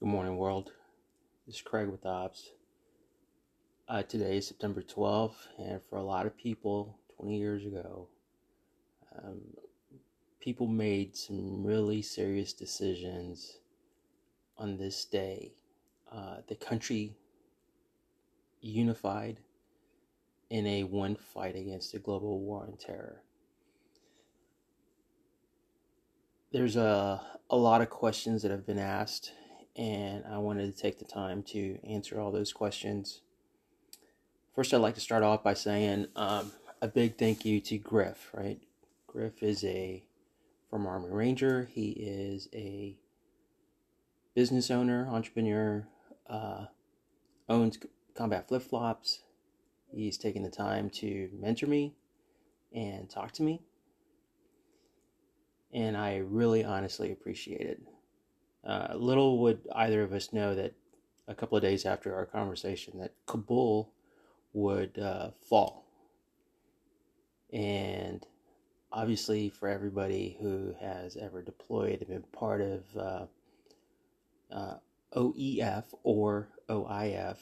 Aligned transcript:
Good 0.00 0.08
morning, 0.08 0.36
world. 0.36 0.72
This 1.46 1.54
is 1.54 1.62
Craig 1.62 1.88
with 1.88 2.04
Ops. 2.04 2.50
Uh, 3.88 4.02
today 4.02 4.38
is 4.38 4.48
September 4.48 4.82
12th, 4.82 5.46
and 5.56 5.80
for 5.88 5.96
a 5.96 6.02
lot 6.02 6.26
of 6.26 6.36
people, 6.36 6.98
20 7.16 7.38
years 7.38 7.64
ago, 7.64 8.08
um, 9.16 9.40
people 10.40 10.66
made 10.66 11.16
some 11.16 11.64
really 11.64 12.02
serious 12.02 12.52
decisions 12.52 13.60
on 14.58 14.76
this 14.76 15.04
day. 15.04 15.52
Uh, 16.10 16.38
the 16.48 16.56
country 16.56 17.14
unified 18.60 19.38
in 20.50 20.66
a 20.66 20.82
one 20.82 21.14
fight 21.14 21.54
against 21.54 21.92
the 21.92 22.00
global 22.00 22.40
war 22.40 22.64
on 22.64 22.76
terror. 22.76 23.22
There's 26.50 26.74
a, 26.74 27.22
a 27.48 27.56
lot 27.56 27.80
of 27.80 27.90
questions 27.90 28.42
that 28.42 28.50
have 28.50 28.66
been 28.66 28.80
asked 28.80 29.30
and 29.76 30.24
I 30.30 30.38
wanted 30.38 30.74
to 30.74 30.82
take 30.82 30.98
the 30.98 31.04
time 31.04 31.42
to 31.44 31.78
answer 31.84 32.20
all 32.20 32.30
those 32.30 32.52
questions. 32.52 33.20
First, 34.54 34.72
I'd 34.72 34.78
like 34.78 34.94
to 34.94 35.00
start 35.00 35.22
off 35.22 35.42
by 35.42 35.54
saying 35.54 36.06
um, 36.14 36.52
a 36.80 36.88
big 36.88 37.18
thank 37.18 37.44
you 37.44 37.60
to 37.60 37.78
Griff, 37.78 38.30
right? 38.32 38.60
Griff 39.06 39.42
is 39.42 39.64
a 39.64 40.04
former 40.70 40.90
Army 40.90 41.10
Ranger. 41.10 41.68
He 41.72 41.90
is 41.90 42.48
a 42.52 42.96
business 44.34 44.70
owner, 44.70 45.08
entrepreneur, 45.08 45.86
uh, 46.28 46.66
owns 47.48 47.78
combat 48.16 48.48
flip 48.48 48.62
flops. 48.62 49.20
He's 49.92 50.18
taken 50.18 50.42
the 50.42 50.50
time 50.50 50.90
to 50.90 51.30
mentor 51.32 51.66
me 51.66 51.94
and 52.74 53.08
talk 53.08 53.32
to 53.32 53.42
me. 53.42 53.62
And 55.72 55.96
I 55.96 56.16
really 56.16 56.64
honestly 56.64 57.10
appreciate 57.10 57.62
it. 57.62 57.82
Uh, 58.66 58.94
little 58.94 59.38
would 59.38 59.60
either 59.74 60.02
of 60.02 60.12
us 60.12 60.32
know 60.32 60.54
that 60.54 60.72
a 61.28 61.34
couple 61.34 61.56
of 61.56 61.62
days 61.62 61.84
after 61.84 62.14
our 62.14 62.26
conversation 62.26 62.98
that 62.98 63.12
Kabul 63.26 63.92
would 64.52 64.98
uh, 64.98 65.30
fall. 65.48 65.84
And 67.52 68.26
obviously, 68.92 69.50
for 69.50 69.68
everybody 69.68 70.36
who 70.40 70.74
has 70.80 71.16
ever 71.16 71.42
deployed 71.42 72.00
and 72.00 72.08
been 72.08 72.22
part 72.32 72.60
of 72.60 72.82
uh, 72.96 73.26
uh 74.52 74.76
OEF 75.14 75.84
or 76.02 76.48
OIF 76.68 77.36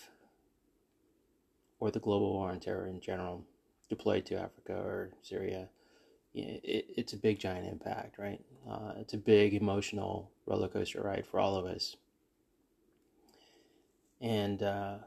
or 1.80 1.90
the 1.90 2.00
Global 2.00 2.34
War 2.34 2.50
on 2.50 2.60
Terror 2.60 2.86
in 2.86 3.00
general, 3.00 3.44
deployed 3.88 4.26
to 4.26 4.38
Africa 4.38 4.74
or 4.74 5.10
Syria, 5.22 5.68
it, 6.34 6.86
it's 6.96 7.12
a 7.12 7.16
big 7.16 7.38
giant 7.38 7.66
impact, 7.66 8.18
right? 8.18 8.40
Uh, 8.70 8.92
it's 8.98 9.14
a 9.14 9.18
big 9.18 9.54
emotional 9.54 10.30
roller 10.46 10.68
coaster 10.68 11.02
ride 11.02 11.26
for 11.26 11.40
all 11.40 11.56
of 11.56 11.66
us. 11.66 11.96
And 14.20 14.62
uh, 14.62 14.98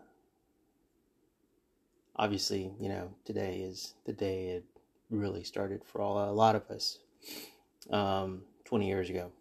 obviously, 2.16 2.74
you 2.80 2.90
know, 2.90 3.14
today 3.24 3.60
is 3.60 3.94
the 4.06 4.14
day 4.14 4.48
it 4.48 4.66
really 5.10 5.44
started 5.44 5.84
for 5.86 6.02
all 6.02 6.30
a 6.30 6.34
lot 6.34 6.56
of 6.56 6.70
us 6.70 7.00
um, 7.90 8.42
20 8.66 8.88
years 8.88 9.10
ago. 9.10 9.32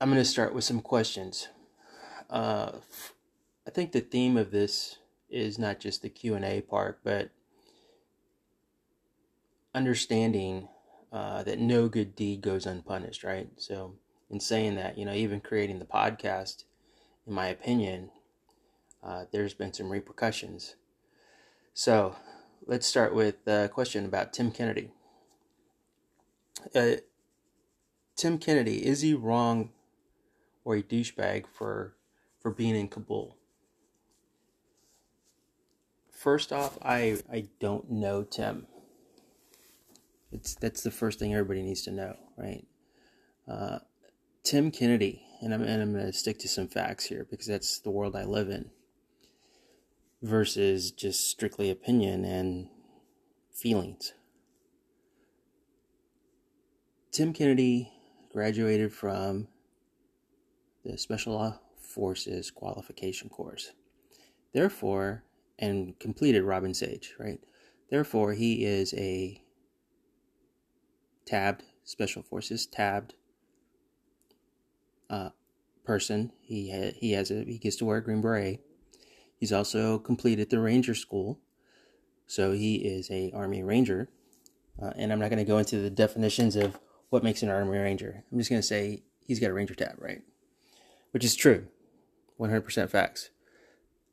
I'm 0.00 0.10
going 0.10 0.20
to 0.20 0.24
start 0.24 0.54
with 0.54 0.64
some 0.64 0.80
questions. 0.80 1.48
Uh, 2.28 2.72
I 3.66 3.70
think 3.70 3.92
the 3.92 4.00
theme 4.00 4.36
of 4.36 4.50
this 4.50 4.98
is 5.30 5.58
not 5.58 5.80
just 5.80 6.02
the 6.02 6.08
Q 6.08 6.34
and 6.34 6.44
A 6.44 6.60
part, 6.60 7.00
but 7.02 7.30
understanding 9.76 10.68
uh, 11.12 11.42
that 11.42 11.60
no 11.60 11.88
good 11.88 12.16
deed 12.16 12.40
goes 12.40 12.66
unpunished, 12.66 13.22
right? 13.22 13.48
So, 13.56 13.94
in 14.30 14.40
saying 14.40 14.74
that, 14.76 14.98
you 14.98 15.04
know, 15.04 15.12
even 15.12 15.40
creating 15.40 15.78
the 15.78 15.84
podcast, 15.84 16.64
in 17.26 17.34
my 17.34 17.46
opinion, 17.46 18.10
uh, 19.04 19.26
there's 19.30 19.54
been 19.54 19.72
some 19.72 19.90
repercussions. 19.90 20.76
So, 21.74 22.16
let's 22.66 22.86
start 22.86 23.14
with 23.14 23.46
a 23.46 23.68
question 23.68 24.06
about 24.06 24.32
Tim 24.32 24.50
Kennedy. 24.50 24.90
Uh, 26.74 26.96
Tim 28.16 28.38
Kennedy, 28.38 28.84
is 28.84 29.02
he 29.02 29.12
wrong 29.12 29.70
or 30.64 30.76
a 30.76 30.82
douchebag 30.82 31.44
for 31.52 31.94
for 32.40 32.50
being 32.50 32.74
in 32.74 32.88
Kabul? 32.88 33.36
First 36.10 36.50
off, 36.50 36.78
I 36.82 37.18
I 37.30 37.48
don't 37.60 37.90
know 37.90 38.22
Tim. 38.24 38.66
It's 40.36 40.54
that's 40.54 40.82
the 40.82 40.90
first 40.90 41.18
thing 41.18 41.32
everybody 41.32 41.62
needs 41.62 41.82
to 41.82 41.90
know, 41.90 42.14
right? 42.36 42.66
Uh, 43.48 43.78
Tim 44.42 44.70
Kennedy, 44.70 45.22
and 45.40 45.54
I'm 45.54 45.62
and 45.62 45.82
I'm 45.82 45.92
going 45.92 46.06
to 46.06 46.12
stick 46.12 46.38
to 46.40 46.48
some 46.48 46.68
facts 46.68 47.06
here 47.06 47.26
because 47.30 47.46
that's 47.46 47.78
the 47.80 47.90
world 47.90 48.14
I 48.14 48.24
live 48.24 48.48
in. 48.48 48.70
Versus 50.22 50.90
just 50.90 51.30
strictly 51.30 51.70
opinion 51.70 52.24
and 52.24 52.68
feelings. 53.52 54.12
Tim 57.12 57.32
Kennedy 57.32 57.92
graduated 58.30 58.92
from 58.92 59.48
the 60.84 60.98
Special 60.98 61.58
Forces 61.80 62.50
Qualification 62.50 63.30
Course. 63.30 63.72
Therefore, 64.52 65.24
and 65.58 65.98
completed 65.98 66.42
Robin 66.42 66.74
Sage, 66.74 67.14
right? 67.18 67.40
Therefore, 67.90 68.32
he 68.32 68.64
is 68.64 68.92
a 68.94 69.40
tabbed 71.26 71.64
special 71.84 72.22
forces 72.22 72.66
tabbed 72.66 73.14
uh, 75.10 75.30
person. 75.84 76.32
He 76.40 76.70
ha- 76.70 76.94
he 76.96 77.12
has 77.12 77.30
a 77.30 77.44
he 77.44 77.58
gets 77.58 77.76
to 77.76 77.84
wear 77.84 77.98
a 77.98 78.02
green 78.02 78.20
beret. 78.20 78.60
He's 79.38 79.52
also 79.52 79.98
completed 79.98 80.48
the 80.48 80.58
ranger 80.58 80.94
school, 80.94 81.38
so 82.26 82.52
he 82.52 82.76
is 82.76 83.10
a 83.10 83.30
army 83.34 83.62
ranger. 83.62 84.08
Uh, 84.80 84.92
and 84.96 85.12
I'm 85.12 85.18
not 85.18 85.30
going 85.30 85.38
to 85.38 85.44
go 85.44 85.58
into 85.58 85.78
the 85.78 85.90
definitions 85.90 86.54
of 86.54 86.78
what 87.08 87.22
makes 87.22 87.42
an 87.42 87.48
army 87.48 87.78
ranger. 87.78 88.24
I'm 88.30 88.38
just 88.38 88.50
going 88.50 88.60
to 88.60 88.66
say 88.66 89.02
he's 89.26 89.40
got 89.40 89.50
a 89.50 89.54
ranger 89.54 89.74
tab, 89.74 89.96
right? 89.98 90.22
Which 91.12 91.24
is 91.24 91.34
true, 91.34 91.66
100% 92.38 92.90
facts. 92.90 93.30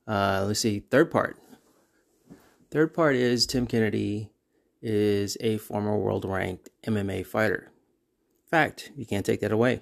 Uh, 0.08 0.46
let's 0.48 0.62
see. 0.62 0.80
Third 0.80 1.12
part. 1.12 1.38
Third 2.72 2.94
part 2.94 3.16
is 3.16 3.46
Tim 3.46 3.68
Kennedy 3.68 4.33
is 4.84 5.38
a 5.40 5.58
former 5.58 5.98
world 5.98 6.26
ranked 6.26 6.70
MMA 6.86 7.26
fighter. 7.26 7.72
Fact, 8.52 8.92
you 8.96 9.06
can't 9.06 9.26
take 9.26 9.40
that 9.40 9.52
away. 9.52 9.82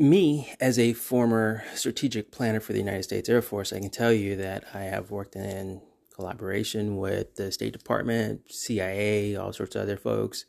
Me, 0.00 0.54
as 0.60 0.78
a 0.78 0.92
former 0.92 1.64
strategic 1.74 2.30
planner 2.30 2.60
for 2.60 2.72
the 2.72 2.78
United 2.78 3.02
States 3.02 3.28
Air 3.28 3.42
Force, 3.42 3.72
I 3.72 3.80
can 3.80 3.90
tell 3.90 4.12
you 4.12 4.36
that 4.36 4.64
I 4.72 4.82
have 4.82 5.10
worked 5.10 5.36
in 5.36 5.82
collaboration 6.14 6.96
with 6.96 7.34
the 7.34 7.52
State 7.52 7.72
Department, 7.72 8.50
CIA, 8.50 9.36
all 9.36 9.52
sorts 9.52 9.76
of 9.76 9.82
other 9.82 9.96
folks, 9.96 10.46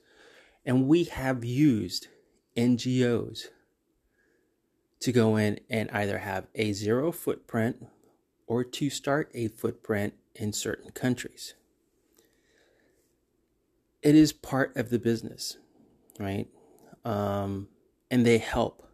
and 0.66 0.88
we 0.88 1.06
have 1.06 1.44
used 1.44 2.08
NGOs 2.56 3.48
to 5.00 5.12
go 5.12 5.36
in 5.38 5.60
and 5.70 5.90
either 5.92 6.20
have 6.20 6.48
a 6.56 6.74
zero 6.74 7.12
footprint 7.12 7.86
or 8.48 8.64
to 8.64 8.90
start 8.90 9.32
a 9.34 9.48
footprint 9.48 10.14
in 10.36 10.52
certain 10.52 10.92
countries. 10.92 11.54
It 14.02 14.16
is 14.16 14.34
part 14.34 14.76
of 14.76 14.90
the 14.90 15.00
business, 15.00 15.58
right? 16.20 16.48
Um, 17.06 17.68
and 18.10 18.26
they 18.26 18.38
help. 18.38 18.88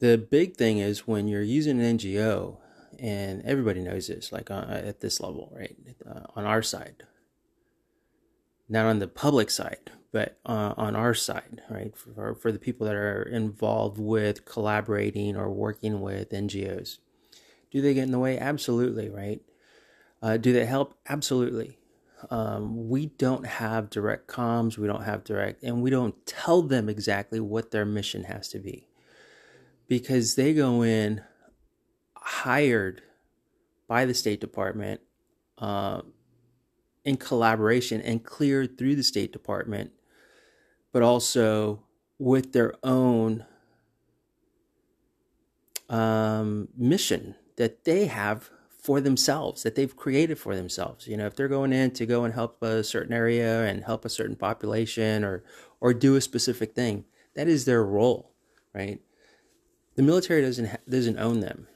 The 0.00 0.18
big 0.18 0.56
thing 0.56 0.78
is 0.78 1.06
when 1.06 1.26
you're 1.26 1.42
using 1.42 1.80
an 1.80 1.98
NGO, 1.98 2.58
and 2.98 3.42
everybody 3.42 3.80
knows 3.80 4.08
this, 4.08 4.32
like 4.32 4.50
uh, 4.50 4.66
at 4.68 5.00
this 5.00 5.20
level, 5.20 5.52
right? 5.56 5.76
Uh, 6.08 6.20
on 6.34 6.44
our 6.44 6.62
side, 6.62 7.04
not 8.68 8.86
on 8.86 8.98
the 8.98 9.08
public 9.08 9.50
side, 9.50 9.90
but 10.12 10.38
uh, 10.46 10.74
on 10.76 10.96
our 10.96 11.14
side, 11.14 11.62
right, 11.68 11.96
for, 11.96 12.34
for 12.34 12.52
the 12.52 12.58
people 12.58 12.86
that 12.86 12.94
are 12.94 13.22
involved 13.22 13.98
with 13.98 14.44
collaborating 14.44 15.36
or 15.36 15.50
working 15.50 16.00
with 16.00 16.30
NGOs. 16.30 16.98
Do 17.70 17.80
they 17.80 17.94
get 17.94 18.04
in 18.04 18.12
the 18.12 18.18
way? 18.18 18.38
Absolutely, 18.38 19.08
right? 19.08 19.40
Uh, 20.22 20.36
do 20.36 20.52
they 20.52 20.64
help? 20.64 20.94
Absolutely. 21.08 21.78
Um, 22.30 22.88
we 22.88 23.06
don't 23.06 23.46
have 23.46 23.90
direct 23.90 24.26
comms, 24.26 24.78
we 24.78 24.86
don't 24.86 25.04
have 25.04 25.24
direct, 25.24 25.62
and 25.62 25.82
we 25.82 25.90
don't 25.90 26.26
tell 26.26 26.62
them 26.62 26.88
exactly 26.88 27.40
what 27.40 27.70
their 27.70 27.84
mission 27.84 28.24
has 28.24 28.48
to 28.48 28.58
be 28.58 28.88
because 29.88 30.34
they 30.34 30.54
go 30.54 30.82
in 30.82 31.22
hired 32.16 33.02
by 33.86 34.04
the 34.04 34.14
State 34.14 34.40
Department 34.40 35.00
uh, 35.58 36.00
in 37.04 37.16
collaboration 37.16 38.00
and 38.00 38.24
cleared 38.24 38.76
through 38.76 38.96
the 38.96 39.02
State 39.02 39.32
Department 39.32 39.92
but 40.96 41.02
also 41.02 41.82
with 42.18 42.54
their 42.54 42.72
own 42.82 43.44
um, 45.90 46.68
mission 46.74 47.34
that 47.56 47.84
they 47.84 48.06
have 48.06 48.48
for 48.70 49.02
themselves 49.02 49.62
that 49.62 49.74
they've 49.74 49.94
created 49.94 50.38
for 50.38 50.56
themselves. 50.56 51.06
You 51.06 51.18
know, 51.18 51.26
if 51.26 51.36
they're 51.36 51.48
going 51.48 51.74
in 51.74 51.90
to 51.90 52.06
go 52.06 52.24
and 52.24 52.32
help 52.32 52.62
a 52.62 52.82
certain 52.82 53.12
area 53.12 53.64
and 53.64 53.84
help 53.84 54.06
a 54.06 54.08
certain 54.08 54.36
population 54.36 55.22
or 55.22 55.44
or 55.82 55.92
do 55.92 56.16
a 56.16 56.20
specific 56.22 56.74
thing, 56.74 57.04
that 57.34 57.46
is 57.46 57.66
their 57.66 57.84
role, 57.84 58.32
right? 58.72 58.98
The 59.96 60.02
military 60.02 60.40
doesn't 60.40 60.64
ha- 60.64 60.78
doesn't 60.88 61.18
own 61.18 61.40
them, 61.40 61.68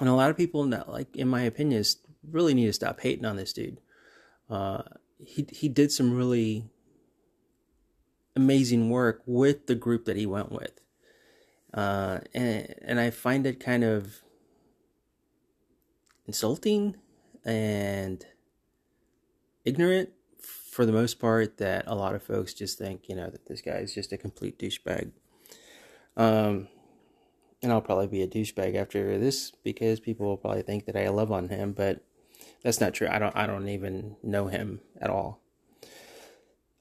and 0.00 0.08
a 0.08 0.14
lot 0.14 0.30
of 0.30 0.36
people, 0.36 0.66
like 0.66 1.14
in 1.14 1.28
my 1.28 1.42
opinion, 1.42 1.84
really 2.28 2.54
need 2.54 2.66
to 2.66 2.72
stop 2.72 2.98
hating 2.98 3.24
on 3.24 3.36
this 3.36 3.52
dude. 3.52 3.80
Uh, 4.50 4.82
he 5.24 5.46
he 5.52 5.68
did 5.68 5.92
some 5.92 6.16
really 6.16 6.64
amazing 8.36 8.90
work 8.90 9.22
with 9.26 9.66
the 9.66 9.74
group 9.74 10.04
that 10.04 10.16
he 10.16 10.26
went 10.26 10.52
with, 10.52 10.80
uh, 11.72 12.20
and 12.32 12.74
and 12.82 13.00
I 13.00 13.10
find 13.10 13.46
it 13.46 13.60
kind 13.60 13.84
of 13.84 14.22
insulting 16.26 16.96
and 17.44 18.24
ignorant 19.64 20.10
for 20.70 20.84
the 20.84 20.92
most 20.92 21.20
part 21.20 21.58
that 21.58 21.84
a 21.86 21.94
lot 21.94 22.14
of 22.14 22.22
folks 22.22 22.52
just 22.52 22.78
think 22.78 23.08
you 23.08 23.14
know 23.14 23.30
that 23.30 23.46
this 23.46 23.60
guy 23.60 23.76
is 23.76 23.94
just 23.94 24.12
a 24.12 24.16
complete 24.16 24.58
douchebag. 24.58 25.12
Um, 26.16 26.68
and 27.62 27.72
I'll 27.72 27.80
probably 27.80 28.06
be 28.06 28.22
a 28.22 28.28
douchebag 28.28 28.74
after 28.76 29.18
this 29.18 29.50
because 29.62 29.98
people 29.98 30.26
will 30.26 30.36
probably 30.36 30.62
think 30.62 30.84
that 30.86 30.96
I 30.96 31.08
love 31.08 31.32
on 31.32 31.48
him, 31.48 31.72
but 31.72 32.04
that's 32.62 32.80
not 32.80 32.94
true. 32.94 33.08
I 33.08 33.18
don't 33.18 33.34
I 33.36 33.46
don't 33.46 33.68
even 33.68 34.16
know 34.22 34.48
him 34.48 34.80
at 35.00 35.10
all. 35.10 35.40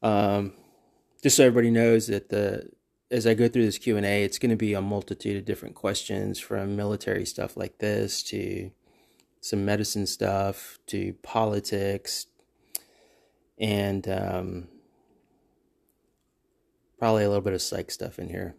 Um, 0.01 0.53
just 1.23 1.37
so 1.37 1.45
everybody 1.45 1.71
knows 1.71 2.07
that 2.07 2.29
the 2.29 2.69
as 3.09 3.25
I 3.25 3.33
go 3.33 3.47
through 3.47 3.65
this 3.65 3.77
Q 3.77 3.95
and 3.95 4.05
A, 4.05 4.23
it's 4.23 4.37
going 4.39 4.49
to 4.49 4.55
be 4.55 4.73
a 4.73 4.81
multitude 4.81 5.37
of 5.37 5.45
different 5.45 5.75
questions 5.75 6.39
from 6.39 6.75
military 6.75 7.25
stuff 7.25 7.55
like 7.55 7.77
this 7.77 8.21
to 8.23 8.71
some 9.39 9.63
medicine 9.63 10.05
stuff 10.05 10.79
to 10.87 11.13
politics 11.21 12.27
and 13.57 14.07
um, 14.07 14.67
probably 16.97 17.23
a 17.23 17.27
little 17.27 17.43
bit 17.43 17.53
of 17.53 17.61
psych 17.61 17.91
stuff 17.91 18.19
in 18.19 18.29
here. 18.29 18.55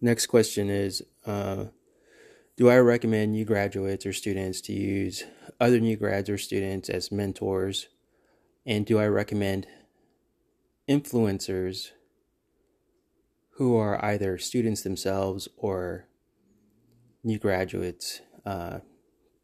Next 0.00 0.26
question 0.26 0.68
is 0.70 1.02
uh, 1.26 1.66
Do 2.56 2.68
I 2.68 2.78
recommend 2.78 3.32
new 3.32 3.44
graduates 3.44 4.06
or 4.06 4.12
students 4.12 4.60
to 4.62 4.72
use 4.72 5.24
other 5.58 5.80
new 5.80 5.96
grads 5.96 6.28
or 6.28 6.38
students 6.38 6.88
as 6.88 7.10
mentors? 7.10 7.88
And 8.66 8.84
do 8.84 8.98
I 8.98 9.06
recommend 9.06 9.66
influencers 10.90 11.90
who 13.52 13.76
are 13.76 14.04
either 14.04 14.36
students 14.38 14.82
themselves 14.82 15.48
or 15.56 16.08
new 17.22 17.38
graduates 17.38 18.20
uh, 18.44 18.80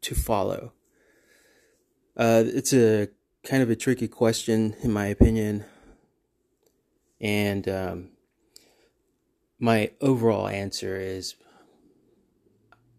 to 0.01 0.13
follow? 0.13 0.73
Uh, 2.17 2.43
it's 2.45 2.73
a 2.73 3.07
kind 3.43 3.63
of 3.63 3.69
a 3.69 3.75
tricky 3.75 4.07
question, 4.07 4.75
in 4.83 4.91
my 4.91 5.05
opinion. 5.05 5.63
And 7.21 7.67
um, 7.69 8.09
my 9.59 9.91
overall 10.01 10.47
answer 10.47 10.97
is 10.97 11.35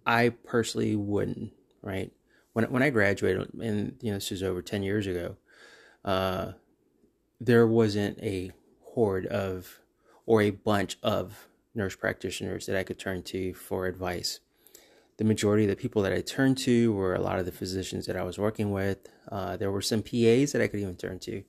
I 0.06 0.31
personally 0.31 0.97
wouldn't, 0.97 1.53
right? 1.83 2.11
When 2.55 2.65
when 2.73 2.83
I 2.83 2.91
graduated, 2.91 3.53
and 3.61 3.97
you 4.00 4.11
know 4.11 4.17
this 4.17 4.31
was 4.31 4.43
over 4.43 4.62
ten 4.62 4.83
years 4.83 5.06
ago, 5.06 5.37
uh, 6.05 6.53
there 7.40 7.67
wasn't 7.67 8.19
a 8.20 8.52
horde 8.82 9.26
of 9.26 9.81
or 10.26 10.43
a 10.43 10.50
bunch 10.50 10.99
of 11.02 11.49
nurse 11.75 11.96
practitioners 11.96 12.67
that 12.67 12.76
I 12.76 12.82
could 12.82 12.99
turn 12.99 13.23
to 13.25 13.55
for 13.55 13.87
advice. 13.87 14.40
The 15.17 15.25
majority 15.25 15.64
of 15.64 15.70
the 15.70 15.76
people 15.76 16.02
that 16.02 16.12
I 16.12 16.20
turned 16.20 16.58
to 16.58 16.93
were 16.93 17.14
a 17.14 17.20
lot 17.20 17.38
of 17.38 17.46
the 17.46 17.52
physicians 17.52 18.06
that 18.06 18.17
I 18.17 18.23
was 18.23 18.38
working 18.38 18.70
with. 18.70 19.08
Uh, 19.31 19.56
there 19.56 19.70
were 19.70 19.82
some 19.82 20.02
PAs 20.02 20.52
that 20.52 20.61
I 20.61 20.69
could 20.69 20.81
even 20.81 20.96
turn 20.96 21.19
to. 21.20 21.44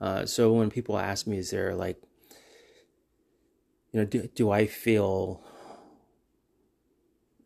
Uh, 0.00 0.26
so 0.26 0.52
when 0.52 0.70
people 0.70 0.98
ask 0.98 1.26
me, 1.26 1.38
is 1.38 1.50
there 1.50 1.74
like 1.74 2.00
you 3.94 4.00
know, 4.00 4.06
do, 4.06 4.28
do 4.34 4.50
I 4.50 4.66
feel 4.66 5.40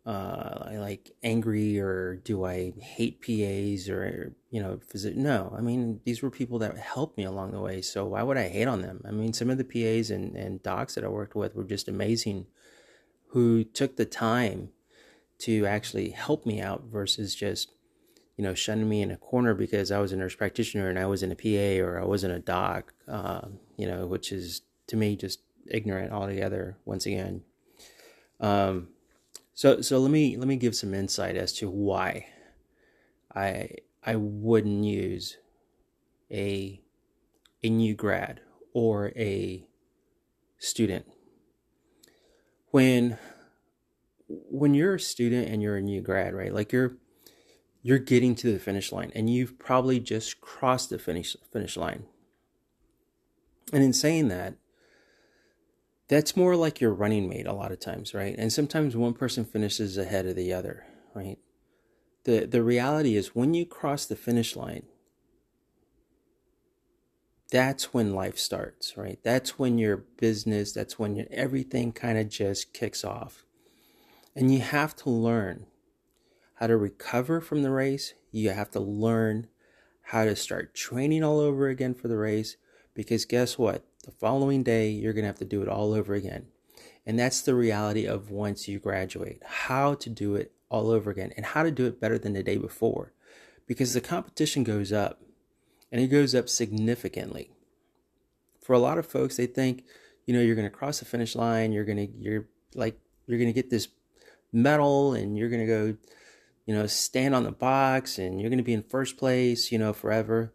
uh, 0.09 0.71
like 0.73 1.15
angry 1.23 1.79
or 1.79 2.17
do 2.25 2.43
I 2.47 2.73
hate 2.81 3.21
PAs 3.21 3.91
or, 3.91 4.35
you 4.51 4.63
know, 4.63 4.81
visit? 4.91 5.19
No, 5.19 5.55
I 5.55 5.61
mean, 5.61 6.01
these 6.07 6.23
were 6.23 6.31
people 6.31 6.59
that 6.61 6.79
helped 6.79 7.19
me 7.19 7.25
along 7.25 7.51
the 7.51 7.61
way. 7.61 7.83
So 7.83 8.07
why 8.07 8.23
would 8.23 8.39
I 8.39 8.49
hate 8.49 8.69
on 8.69 8.81
them? 8.81 9.03
I 9.07 9.11
mean, 9.11 9.35
some 9.35 9.51
of 9.51 9.59
the 9.59 9.65
PAs 9.65 10.11
and, 10.11 10.35
and 10.35 10.63
docs 10.63 10.95
that 10.95 11.05
I 11.05 11.09
worked 11.09 11.35
with 11.35 11.55
were 11.55 11.65
just 11.65 11.89
amazing 11.89 12.47
who 13.33 13.63
took 13.65 13.97
the 13.97 14.07
time 14.07 14.71
to 15.41 15.67
actually 15.67 16.09
help 16.09 16.47
me 16.47 16.59
out 16.59 16.85
versus 16.91 17.35
just, 17.35 17.71
you 18.39 18.43
know, 18.43 18.55
shunning 18.55 18.89
me 18.89 19.03
in 19.03 19.11
a 19.11 19.19
corner 19.19 19.53
because 19.53 19.93
I 19.93 19.99
was 19.99 20.13
a 20.13 20.17
nurse 20.17 20.35
practitioner 20.35 20.89
and 20.89 20.99
I 20.99 21.05
wasn't 21.05 21.35
a 21.35 21.37
PA 21.37 21.85
or 21.85 22.01
I 22.01 22.07
wasn't 22.07 22.33
a 22.33 22.39
doc, 22.39 22.95
uh, 23.07 23.49
you 23.77 23.87
know, 23.87 24.07
which 24.07 24.33
is 24.33 24.63
to 24.87 24.97
me 24.97 25.17
just 25.17 25.41
ignorant 25.71 26.13
altogether 26.13 26.79
once 26.87 27.05
again. 27.05 27.43
Um, 28.41 28.89
so 29.59 29.81
so 29.81 29.99
let 29.99 30.13
me 30.13 30.37
let 30.37 30.47
me 30.47 30.55
give 30.55 30.77
some 30.77 30.95
insight 30.95 31.35
as 31.35 31.53
to 31.55 31.69
why 31.69 32.27
I 33.35 33.71
I 34.05 34.15
wouldn't 34.15 34.85
use 34.85 35.37
a 36.31 36.81
a 37.65 37.69
new 37.69 37.97
grad 37.97 38.41
or 38.73 39.09
a 39.17 39.67
student. 40.59 41.07
When 42.71 43.19
when 44.29 44.75
you're 44.75 44.95
a 44.95 45.01
student 45.01 45.49
and 45.49 45.61
you're 45.61 45.79
a 45.79 45.83
new 45.83 46.03
grad 46.03 46.35
right 46.35 46.55
like 46.55 46.71
you're 46.71 46.93
you're 47.83 47.99
getting 47.99 48.37
to 48.37 48.53
the 48.53 48.61
finish 48.61 48.93
line 48.93 49.11
and 49.13 49.29
you've 49.29 49.59
probably 49.59 49.99
just 49.99 50.41
crossed 50.41 50.91
the 50.91 51.01
finish 51.01 51.37
finish 51.53 51.77
line. 51.77 52.05
And 53.73 53.83
in 53.83 53.93
saying 53.93 54.29
that 54.29 54.55
that's 56.09 56.37
more 56.37 56.57
like 56.57 56.81
your 56.81 56.93
running 56.93 57.29
mate 57.29 57.47
a 57.47 57.53
lot 57.53 57.73
of 57.73 57.81
times, 57.81 58.15
right? 58.15 58.35
And 58.39 58.53
sometimes 58.53 58.97
one 58.97 59.15
person 59.15 59.45
finishes 59.45 59.99
ahead 59.99 60.27
of 60.27 60.37
the 60.37 60.53
other, 60.53 60.87
right? 61.15 61.39
The 62.25 62.47
the 62.47 62.63
reality 62.63 63.17
is 63.17 63.35
when 63.35 63.55
you 63.55 63.67
cross 63.67 64.07
the 64.07 64.17
finish 64.17 64.57
line, 64.57 64.85
that's 67.51 67.95
when 67.95 68.15
life 68.15 68.39
starts, 68.39 68.97
right? 68.97 69.19
That's 69.23 69.59
when 69.59 69.79
your 69.79 69.99
business, 69.99 70.73
that's 70.73 70.99
when 70.99 71.27
everything 71.31 71.93
kind 71.93 72.19
of 72.19 72.29
just 72.29 72.73
kicks 72.73 73.05
off. 73.05 73.45
And 74.37 74.53
you 74.53 74.61
have 74.61 74.95
to 74.97 75.11
learn 75.11 75.67
how 76.55 76.67
to 76.67 76.77
recover 76.77 77.41
from 77.41 77.63
the 77.63 77.71
race. 77.71 78.15
You 78.31 78.51
have 78.51 78.71
to 78.73 78.81
learn 78.81 79.49
how 80.03 80.25
to 80.25 80.37
start 80.37 80.75
training 80.75 81.25
all 81.25 81.41
over 81.41 81.69
again 81.69 81.95
for 81.95 82.09
the 82.09 82.17
race 82.17 82.57
because 82.95 83.25
guess 83.25 83.59
what? 83.59 83.85
The 84.05 84.13
following 84.13 84.63
day, 84.63 84.91
you're 84.91 85.13
going 85.13 85.25
to 85.25 85.29
have 85.29 85.39
to 85.39 85.45
do 85.45 85.63
it 85.63 85.69
all 85.69 85.93
over 85.93 86.15
again. 86.15 86.47
And 87.05 87.19
that's 87.19 87.41
the 87.41 87.55
reality 87.55 88.07
of 88.07 88.31
once 88.31 88.69
you 88.69 88.79
graduate, 88.79 89.43
how 89.45 89.95
to 89.95 90.11
do 90.11 90.35
it 90.35 90.53
all 90.71 90.91
over 90.91 91.11
again 91.11 91.33
and 91.37 91.47
how 91.47 91.63
to 91.63 91.71
do 91.71 91.87
it 91.87 92.01
better 92.01 92.19
than 92.19 92.35
the 92.35 92.43
day 92.43 92.57
before. 92.57 93.13
Because 93.67 93.95
the 93.95 94.01
competition 94.01 94.63
goes 94.63 94.93
up 94.93 95.23
and 95.91 96.01
it 96.01 96.09
goes 96.09 96.35
up 96.35 96.49
significantly. 96.49 97.51
For 98.63 98.75
a 98.75 98.79
lot 98.79 98.99
of 98.99 99.07
folks, 99.07 99.37
they 99.37 99.47
think, 99.47 99.85
you 100.27 100.35
know, 100.35 100.41
you're 100.41 100.55
going 100.55 100.71
to 100.71 100.77
cross 100.77 100.99
the 100.99 101.07
finish 101.07 101.35
line, 101.35 101.73
you're 101.73 101.85
going 101.85 101.97
to, 101.97 102.13
you're 102.19 102.47
like, 102.75 102.99
you're 103.27 103.39
going 103.39 103.49
to 103.49 103.55
get 103.55 103.71
this 103.71 103.89
medal 104.53 105.15
and 105.15 105.37
you're 105.37 105.49
going 105.49 105.67
to 105.67 105.67
go, 105.67 105.97
you 106.67 106.75
know, 106.75 106.87
stand 106.87 107.35
on 107.35 107.45
the 107.45 107.53
box 107.53 108.19
and 108.19 108.41
you're 108.41 108.51
going 108.51 108.59
to 108.59 108.65
be 108.65 108.75
in 108.75 108.83
first 108.83 109.17
place, 109.17 109.73
you 109.73 109.79
know, 109.79 109.93
forever. 109.93 110.53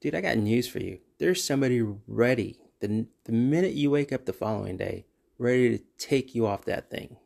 Dude, 0.00 0.14
I 0.14 0.20
got 0.20 0.36
news 0.36 0.68
for 0.68 0.78
you. 0.78 0.98
There's 1.18 1.42
somebody 1.42 1.82
ready 2.06 2.58
the, 2.86 3.06
the 3.24 3.32
minute 3.32 3.72
you 3.72 3.90
wake 3.90 4.12
up 4.12 4.24
the 4.24 4.32
following 4.32 4.76
day, 4.76 5.06
ready 5.38 5.78
to 5.78 5.84
take 5.98 6.34
you 6.34 6.46
off 6.46 6.64
that 6.64 6.90
thing. 6.90 7.16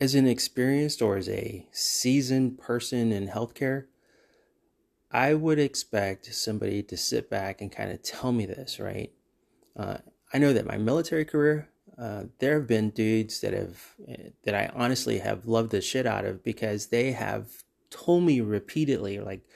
As 0.00 0.14
an 0.14 0.26
experienced 0.26 1.00
or 1.02 1.16
as 1.16 1.28
a 1.28 1.66
seasoned 1.72 2.58
person 2.58 3.12
in 3.12 3.28
healthcare, 3.28 3.86
I 5.10 5.34
would 5.34 5.58
expect 5.58 6.34
somebody 6.34 6.82
to 6.82 6.96
sit 6.96 7.30
back 7.30 7.60
and 7.60 7.70
kind 7.70 7.92
of 7.92 8.02
tell 8.02 8.32
me 8.32 8.46
this, 8.46 8.80
right? 8.80 9.12
Uh, 9.76 9.98
I 10.32 10.38
know 10.38 10.52
that 10.52 10.66
my 10.66 10.76
military 10.76 11.24
career, 11.24 11.68
uh, 11.96 12.24
there 12.40 12.58
have 12.58 12.66
been 12.66 12.90
dudes 12.90 13.40
that 13.40 13.52
have 13.52 13.94
that 14.44 14.54
I 14.54 14.72
honestly 14.74 15.18
have 15.18 15.46
loved 15.46 15.70
the 15.70 15.80
shit 15.80 16.06
out 16.06 16.24
of 16.24 16.42
because 16.42 16.86
they 16.86 17.12
have 17.12 17.62
told 17.90 18.24
me 18.24 18.40
repeatedly, 18.40 19.20
like, 19.20 19.46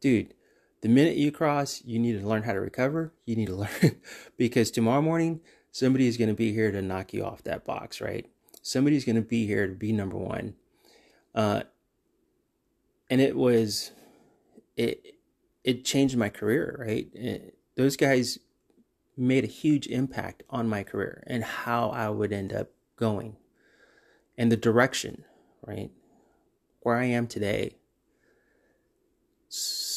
dude, 0.00 0.34
the 0.82 0.88
minute 0.88 1.16
you 1.16 1.32
cross, 1.32 1.82
you 1.84 1.98
need 1.98 2.20
to 2.20 2.28
learn 2.28 2.44
how 2.44 2.52
to 2.54 2.60
recover. 2.60 3.14
You 3.26 3.36
need 3.36 3.48
to 3.48 3.54
learn 3.82 4.00
because 4.38 4.70
tomorrow 4.70 5.02
morning, 5.02 5.40
somebody 5.72 6.08
is 6.08 6.18
going 6.18 6.28
to 6.30 6.34
be 6.34 6.52
here 6.52 6.72
to 6.72 6.82
knock 6.82 7.14
you 7.14 7.24
off 7.24 7.44
that 7.44 7.64
box, 7.64 8.00
right? 8.00 8.30
Somebody's 8.62 9.04
going 9.04 9.16
to 9.16 9.22
be 9.22 9.46
here 9.46 9.66
to 9.68 9.74
be 9.74 9.92
number 9.92 10.18
one. 10.18 10.54
Uh, 11.34 11.62
and 13.10 13.20
it 13.20 13.36
was, 13.36 13.92
it, 14.76 15.16
it 15.64 15.84
changed 15.84 16.16
my 16.16 16.30
career, 16.30 16.76
right? 16.80 17.08
It, 17.14 17.58
those 17.76 17.96
guys 17.96 18.38
made 19.16 19.44
a 19.44 19.48
huge 19.48 19.86
impact 19.88 20.42
on 20.50 20.68
my 20.68 20.82
career 20.84 21.24
and 21.26 21.44
how 21.44 21.90
I 21.90 22.08
would 22.10 22.32
end 22.32 22.52
up 22.52 22.70
going. 22.96 23.36
and 24.38 24.52
the 24.52 24.56
direction, 24.56 25.24
right? 25.66 25.90
Where 26.82 26.96
I 26.96 27.06
am 27.06 27.26
today. 27.26 27.76
So, 29.48 29.91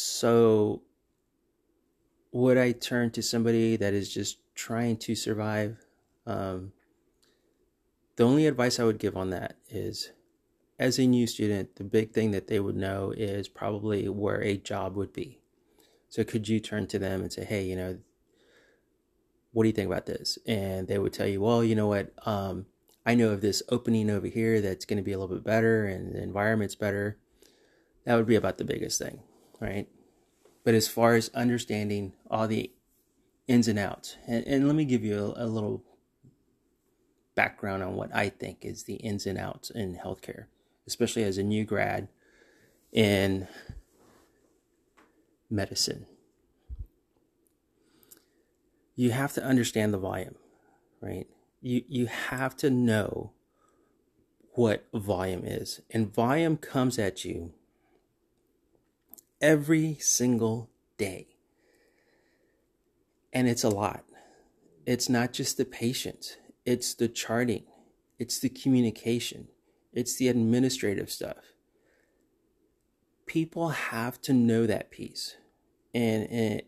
would 2.31 2.57
I 2.57 2.71
turn 2.73 3.11
to 3.11 3.21
somebody 3.21 3.75
that 3.77 3.93
is 3.93 4.13
just 4.13 4.39
trying 4.55 4.97
to 4.97 5.15
survive? 5.15 5.85
Um, 6.25 6.73
the 8.15 8.23
only 8.23 8.47
advice 8.47 8.79
I 8.79 8.83
would 8.83 8.99
give 8.99 9.17
on 9.17 9.29
that 9.31 9.57
is 9.69 10.11
as 10.79 10.99
a 10.99 11.07
new 11.07 11.27
student, 11.27 11.75
the 11.75 11.83
big 11.83 12.11
thing 12.11 12.31
that 12.31 12.47
they 12.47 12.59
would 12.59 12.75
know 12.75 13.13
is 13.15 13.47
probably 13.47 14.07
where 14.09 14.41
a 14.41 14.57
job 14.57 14.95
would 14.95 15.13
be. 15.13 15.39
So 16.09 16.23
could 16.23 16.47
you 16.47 16.59
turn 16.59 16.87
to 16.87 16.99
them 16.99 17.21
and 17.21 17.31
say, 17.31 17.45
hey, 17.45 17.63
you 17.63 17.75
know, 17.75 17.97
what 19.51 19.63
do 19.63 19.69
you 19.69 19.73
think 19.73 19.87
about 19.87 20.05
this? 20.05 20.37
And 20.45 20.87
they 20.87 20.97
would 20.97 21.13
tell 21.13 21.27
you, 21.27 21.41
well, 21.41 21.63
you 21.63 21.75
know 21.75 21.87
what? 21.87 22.11
Um, 22.25 22.65
I 23.05 23.15
know 23.15 23.29
of 23.29 23.41
this 23.41 23.63
opening 23.69 24.09
over 24.09 24.27
here 24.27 24.59
that's 24.59 24.85
going 24.85 24.97
to 24.97 25.03
be 25.03 25.13
a 25.13 25.17
little 25.17 25.35
bit 25.35 25.45
better 25.45 25.85
and 25.85 26.13
the 26.13 26.21
environment's 26.21 26.75
better. 26.75 27.17
That 28.05 28.15
would 28.15 28.27
be 28.27 28.35
about 28.35 28.57
the 28.57 28.65
biggest 28.65 28.99
thing, 28.99 29.19
right? 29.59 29.87
But 30.65 30.73
as 30.73 30.89
far 30.89 31.15
as 31.15 31.29
understanding 31.29 32.11
all 32.29 32.47
the 32.47 32.71
ins 33.47 33.69
and 33.69 33.79
outs, 33.79 34.17
and, 34.27 34.45
and 34.45 34.67
let 34.67 34.75
me 34.75 34.83
give 34.83 35.05
you 35.05 35.17
a, 35.17 35.45
a 35.45 35.47
little 35.47 35.83
background 37.35 37.83
on 37.83 37.95
what 37.95 38.13
I 38.13 38.27
think 38.27 38.65
is 38.65 38.83
the 38.83 38.95
ins 38.95 39.25
and 39.25 39.37
outs 39.37 39.69
in 39.69 39.95
healthcare 40.03 40.47
especially 40.87 41.23
as 41.23 41.37
a 41.37 41.43
new 41.43 41.63
grad 41.65 42.07
in 42.91 43.47
medicine. 45.49 46.05
You 48.95 49.11
have 49.11 49.33
to 49.33 49.43
understand 49.43 49.93
the 49.93 49.97
volume, 49.97 50.35
right? 51.01 51.27
You 51.61 51.83
you 51.87 52.05
have 52.05 52.55
to 52.57 52.69
know 52.69 53.31
what 54.53 54.87
volume 54.93 55.43
is. 55.43 55.81
And 55.91 56.13
volume 56.13 56.55
comes 56.55 56.97
at 56.97 57.25
you 57.25 57.53
every 59.41 59.97
single 59.99 60.69
day. 60.97 61.27
And 63.33 63.47
it's 63.47 63.63
a 63.63 63.69
lot. 63.69 64.05
It's 64.85 65.09
not 65.09 65.33
just 65.33 65.57
the 65.57 65.65
patient, 65.65 66.37
it's 66.65 66.93
the 66.93 67.07
charting, 67.07 67.63
it's 68.19 68.39
the 68.39 68.49
communication, 68.49 69.47
it's 69.93 70.15
the 70.15 70.27
administrative 70.27 71.11
stuff. 71.11 71.53
People 73.25 73.69
have 73.69 74.21
to 74.21 74.33
know 74.33 74.67
that 74.67 74.91
piece. 74.91 75.35
And, 75.93 76.29
and 76.29 76.61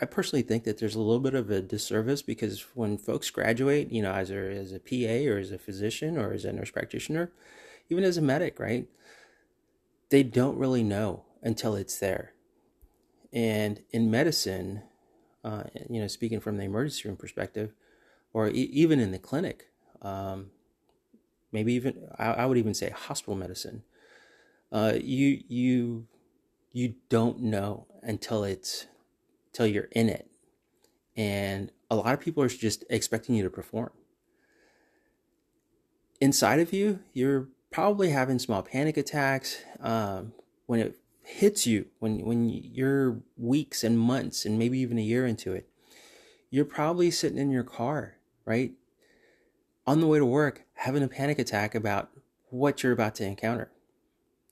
I 0.00 0.06
personally 0.06 0.42
think 0.42 0.64
that 0.64 0.78
there's 0.78 0.94
a 0.94 1.00
little 1.00 1.20
bit 1.20 1.34
of 1.34 1.50
a 1.50 1.60
disservice 1.60 2.22
because 2.22 2.64
when 2.74 2.98
folks 2.98 3.30
graduate, 3.30 3.92
you 3.92 4.02
know, 4.02 4.12
either 4.12 4.50
as 4.50 4.72
a 4.72 4.80
PA 4.80 5.30
or 5.30 5.38
as 5.38 5.52
a 5.52 5.58
physician 5.58 6.16
or 6.16 6.32
as 6.32 6.44
a 6.44 6.52
nurse 6.52 6.70
practitioner, 6.70 7.32
even 7.88 8.04
as 8.04 8.16
a 8.16 8.22
medic, 8.22 8.58
right? 8.58 8.86
They 10.10 10.22
don't 10.22 10.58
really 10.58 10.82
know 10.82 11.24
until 11.42 11.74
it's 11.74 11.98
there. 11.98 12.34
And 13.32 13.82
in 13.92 14.10
medicine, 14.10 14.82
uh, 15.44 15.64
you 15.88 16.00
know, 16.00 16.08
speaking 16.08 16.40
from 16.40 16.56
the 16.56 16.64
emergency 16.64 17.08
room 17.08 17.16
perspective, 17.16 17.72
or 18.32 18.48
e- 18.48 18.70
even 18.72 19.00
in 19.00 19.12
the 19.12 19.18
clinic, 19.18 19.68
um, 20.02 20.50
maybe 21.52 21.72
even 21.74 22.08
I, 22.18 22.32
I 22.32 22.46
would 22.46 22.58
even 22.58 22.74
say 22.74 22.90
hospital 22.90 23.36
medicine. 23.36 23.84
Uh, 24.72 24.94
you 25.00 25.42
you 25.48 26.06
you 26.72 26.94
don't 27.08 27.40
know 27.40 27.86
until 28.02 28.44
it's 28.44 28.86
until 29.48 29.66
you're 29.66 29.88
in 29.92 30.08
it, 30.08 30.30
and 31.16 31.72
a 31.90 31.96
lot 31.96 32.14
of 32.14 32.20
people 32.20 32.42
are 32.42 32.48
just 32.48 32.84
expecting 32.90 33.34
you 33.34 33.42
to 33.44 33.50
perform. 33.50 33.90
Inside 36.20 36.60
of 36.60 36.72
you, 36.72 37.00
you're 37.12 37.48
probably 37.70 38.10
having 38.10 38.38
small 38.38 38.62
panic 38.62 38.96
attacks 38.96 39.58
um, 39.80 40.32
when 40.66 40.80
it 40.80 40.96
hits 41.22 41.66
you 41.66 41.86
when 42.00 42.24
when 42.24 42.48
you're 42.48 43.20
weeks 43.36 43.84
and 43.84 43.98
months 43.98 44.44
and 44.44 44.58
maybe 44.58 44.78
even 44.78 44.98
a 44.98 45.02
year 45.02 45.26
into 45.26 45.52
it. 45.52 45.68
You're 46.50 46.64
probably 46.64 47.10
sitting 47.12 47.38
in 47.38 47.50
your 47.50 47.62
car, 47.62 48.16
right? 48.44 48.72
on 49.90 50.00
the 50.00 50.06
way 50.06 50.18
to 50.20 50.24
work 50.24 50.62
having 50.74 51.02
a 51.02 51.08
panic 51.08 51.38
attack 51.38 51.74
about 51.74 52.10
what 52.50 52.82
you're 52.82 52.92
about 52.92 53.14
to 53.16 53.24
encounter. 53.24 53.72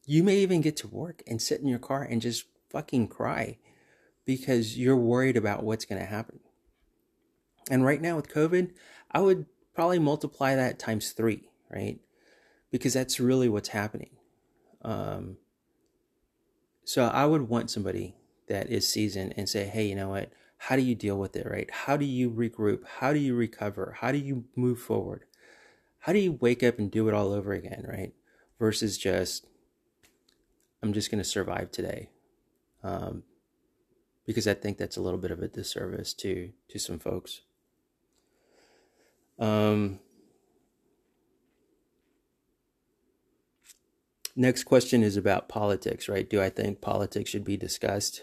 You 0.05 0.25
may 0.25 0.39
even 0.39 0.61
get 0.63 0.77
to 0.79 0.89
work 0.89 1.23
and 1.29 1.41
sit 1.41 1.61
in 1.61 1.69
your 1.69 1.79
car 1.79 2.03
and 2.03 2.21
just 2.21 2.47
fucking 2.71 3.07
cry 3.07 3.59
because 4.25 4.77
you're 4.77 4.97
worried 4.97 5.37
about 5.37 5.63
what's 5.63 5.85
going 5.85 6.01
to 6.01 6.07
happen. 6.07 6.41
And 7.71 7.85
right 7.85 8.01
now 8.01 8.17
with 8.17 8.33
COVID, 8.33 8.73
I 9.13 9.21
would 9.21 9.47
probably 9.75 10.01
multiply 10.01 10.57
that 10.57 10.81
times 10.81 11.13
three, 11.13 11.49
right? 11.71 12.01
Because 12.71 12.95
that's 12.95 13.19
really 13.19 13.49
what's 13.49 13.71
happening. 13.71 14.11
Um, 14.83 15.39
so 16.85 17.07
I 17.07 17.27
would 17.27 17.49
want 17.49 17.71
somebody 17.71 18.17
that 18.49 18.71
is 18.71 18.87
seasoned 18.87 19.35
and 19.37 19.49
say, 19.49 19.65
hey, 19.65 19.87
you 19.87 19.95
know 19.95 20.09
what? 20.11 20.31
How 20.59 20.77
do 20.77 20.83
you 20.83 20.95
deal 20.95 21.19
with 21.19 21.37
it, 21.37 21.47
right? 21.49 21.71
How 21.71 21.97
do 21.97 22.05
you 22.05 22.31
regroup? 22.31 22.81
How 22.99 23.13
do 23.13 23.19
you 23.19 23.35
recover? 23.35 23.97
How 24.01 24.13
do 24.13 24.19
you 24.19 24.45
move 24.57 24.81
forward? 24.81 25.25
How 26.01 26.13
do 26.13 26.19
you 26.19 26.33
wake 26.33 26.63
up 26.63 26.79
and 26.79 26.91
do 26.91 27.09
it 27.09 27.15
all 27.15 27.33
over 27.33 27.53
again, 27.53 27.85
right? 27.89 28.13
Versus 28.59 28.99
just, 28.99 29.47
I'm 30.83 30.93
just 30.93 31.11
going 31.11 31.23
to 31.23 31.29
survive 31.29 31.71
today. 31.71 32.11
Um, 32.83 33.23
because 34.29 34.47
I 34.47 34.53
think 34.53 34.77
that's 34.77 34.99
a 34.99 35.01
little 35.01 35.19
bit 35.19 35.31
of 35.31 35.41
a 35.41 35.49
disservice 35.49 36.13
to 36.13 36.51
to 36.69 36.79
some 36.79 36.99
folks. 36.99 37.41
Um, 39.39 40.01
next 44.39 44.65
question 44.65 45.03
is 45.03 45.17
about 45.17 45.49
politics, 45.49 46.09
right? 46.09 46.29
Do 46.29 46.41
I 46.41 46.49
think 46.49 46.81
politics 46.81 47.29
should 47.29 47.45
be 47.45 47.57
discussed 47.57 48.23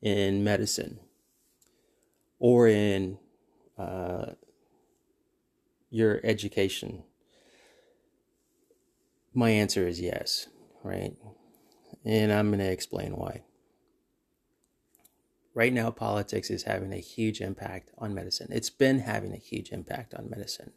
in 0.00 0.44
medicine? 0.44 1.00
or 2.44 2.68
in 2.68 3.16
uh, 3.78 4.32
your 5.90 6.20
education? 6.22 7.02
My 9.32 9.48
answer 9.48 9.88
is 9.88 9.98
yes, 9.98 10.46
right? 10.82 11.14
And 12.04 12.30
I'm 12.30 12.48
going 12.48 12.58
to 12.58 12.70
explain 12.70 13.16
why. 13.16 13.44
Right 15.54 15.72
now, 15.72 15.90
politics 15.90 16.50
is 16.50 16.64
having 16.64 16.92
a 16.92 16.98
huge 16.98 17.40
impact 17.40 17.92
on 17.96 18.12
medicine. 18.12 18.48
It's 18.50 18.68
been 18.68 18.98
having 18.98 19.32
a 19.32 19.38
huge 19.38 19.70
impact 19.70 20.12
on 20.12 20.28
medicine. 20.28 20.72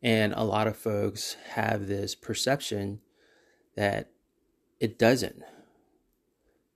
And 0.00 0.32
a 0.34 0.44
lot 0.44 0.68
of 0.68 0.76
folks 0.76 1.36
have 1.54 1.88
this 1.88 2.14
perception 2.14 3.00
that 3.76 4.10
it 4.80 4.98
doesn't, 4.98 5.42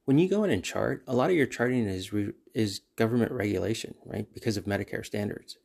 when 0.07 0.19
you 0.19 0.29
go 0.29 0.45
in 0.45 0.50
and 0.50 0.65
chart, 0.65 1.03
a 1.07 1.15
lot 1.15 1.31
of 1.31 1.37
your 1.37 1.47
charting 1.47 1.87
is 1.87 2.12
re, 2.12 2.33
is 2.55 2.81
government 2.95 3.33
regulation, 3.33 3.95
right? 4.07 4.33
Because 4.33 4.57
of 4.57 4.65
Medicare 4.65 5.05
standards. 5.05 5.59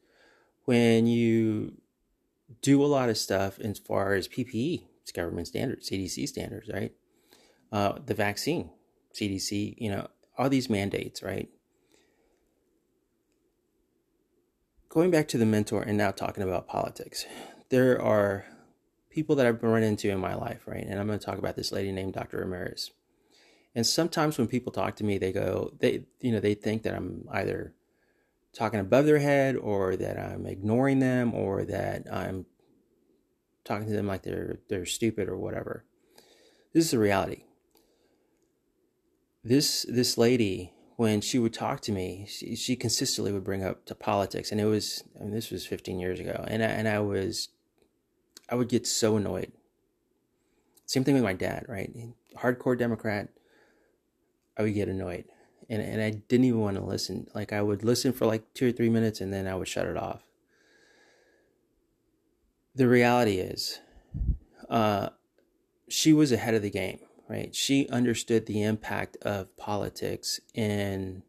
When 0.66 1.08
you 1.08 1.74
do 2.62 2.84
a 2.84 2.88
lot 2.88 3.10
of 3.10 3.18
stuff 3.18 3.60
as 3.60 3.80
far 3.80 4.14
as 4.14 4.28
PPE, 4.28 4.88
it's 5.02 5.12
government 5.12 5.48
standards, 5.48 5.90
CDC 5.90 6.28
standards, 6.28 6.70
right? 6.74 6.92
Uh, 7.72 8.00
the 8.06 8.14
vaccine, 8.16 8.72
CDC, 9.14 9.76
you 9.78 9.90
know, 9.90 10.08
all 10.38 10.50
these 10.50 10.70
mandates, 10.70 11.22
right? 11.22 11.50
Going 14.90 15.12
back 15.12 15.28
to 15.30 15.38
the 15.38 15.46
mentor 15.46 15.84
and 15.84 15.98
now 15.98 16.12
talking 16.12 16.44
about 16.44 16.68
politics, 16.68 17.26
there 17.70 18.02
are 18.02 18.46
people 19.12 19.36
that 19.36 19.46
I've 19.46 19.62
run 19.62 19.84
into 19.84 20.10
in 20.10 20.20
my 20.20 20.34
life, 20.34 20.64
right? 20.66 20.86
And 20.88 21.00
I'm 21.00 21.08
going 21.08 21.20
to 21.20 21.26
talk 21.26 21.38
about 21.38 21.56
this 21.56 21.72
lady 21.72 21.92
named 21.92 22.14
Dr. 22.14 22.38
Ramirez. 22.38 22.92
And 23.76 23.86
sometimes 23.86 24.38
when 24.38 24.48
people 24.48 24.72
talk 24.72 24.96
to 24.98 25.04
me, 25.04 25.18
they 25.18 25.32
go, 25.32 25.74
they, 25.80 26.06
you 26.20 26.32
know, 26.32 26.40
they 26.40 26.54
think 26.54 26.84
that 26.84 26.96
I'm 26.96 27.28
either 27.32 27.74
talking 28.54 28.80
above 28.80 29.06
their 29.06 29.20
head 29.20 29.56
or 29.56 29.96
that 29.96 30.18
I'm 30.18 30.46
ignoring 30.46 31.00
them 31.00 31.34
or 31.34 31.64
that 31.66 32.06
I'm 32.12 32.46
talking 33.64 33.88
to 33.88 33.94
them 33.94 34.08
like 34.08 34.24
they're, 34.24 34.60
they're 34.70 34.86
stupid 34.86 35.30
or 35.30 35.38
whatever. 35.38 35.86
This 36.74 36.86
is 36.86 36.92
the 36.92 37.00
reality. 37.00 37.44
This, 39.44 39.86
this 39.88 40.18
lady, 40.18 40.74
when 40.98 41.22
she 41.22 41.40
would 41.40 41.54
talk 41.54 41.82
to 41.82 41.92
me, 41.92 42.28
she, 42.30 42.56
she 42.56 42.76
consistently 42.76 43.32
would 43.32 43.44
bring 43.44 43.64
up 43.64 43.86
to 43.86 43.96
politics. 43.96 44.52
And 44.52 44.60
it 44.60 44.66
was, 44.66 45.04
I 45.20 45.24
mean, 45.24 45.34
this 45.34 45.50
was 45.50 45.66
15 45.66 46.00
years 46.00 46.20
ago. 46.20 46.46
And 46.48 46.62
I, 46.62 46.68
and 46.68 46.88
I 46.88 47.00
was, 47.00 47.50
I 48.52 48.56
would 48.56 48.70
get 48.70 48.86
so 48.86 49.16
annoyed. 49.16 49.52
Same 50.86 51.06
thing 51.06 51.16
with 51.16 51.24
my 51.24 51.34
dad, 51.34 51.66
right? 51.70 51.90
Hardcore 52.38 52.78
Democrat 52.78 53.30
I 54.58 54.64
would 54.64 54.74
get 54.74 54.90
annoyed. 54.90 55.26
And, 55.70 55.82
and 55.82 56.02
I 56.02 56.12
didn't 56.12 56.46
even 56.46 56.60
want 56.60 56.78
to 56.78 56.84
listen. 56.84 57.28
Like 57.34 57.54
I 57.54 57.62
would 57.62 57.84
listen 57.84 58.12
for 58.12 58.26
like 58.26 58.54
two 58.54 58.70
or 58.70 58.72
three 58.72 58.90
minutes 58.90 59.22
and 59.22 59.32
then 59.32 59.48
I 59.48 59.56
would 59.56 59.68
shut 59.68 59.88
it 59.88 59.98
off. 59.98 60.24
The 62.76 62.88
reality 62.88 63.38
is, 63.38 63.80
uh, 64.70 65.10
she 65.88 66.14
was 66.14 66.32
ahead 66.32 66.54
of 66.54 66.62
the 66.62 66.70
game, 66.70 67.00
right? 67.30 67.54
She 67.54 67.88
understood 67.90 68.46
the 68.46 68.64
impact 68.64 69.18
of 69.22 69.56
politics 69.58 70.40
in 70.54 71.24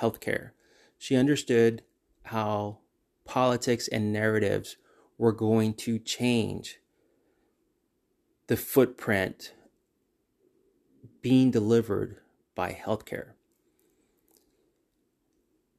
healthcare. 0.00 0.50
She 0.98 1.16
understood 1.16 1.82
how 2.24 2.78
politics 3.24 3.88
and 3.88 4.12
narratives 4.12 4.76
were 5.20 5.32
going 5.32 5.74
to 5.74 5.98
change 5.98 6.78
the 8.46 8.56
footprint 8.56 9.52
being 11.20 11.50
delivered 11.50 12.16
by 12.54 12.72
healthcare. 12.72 13.32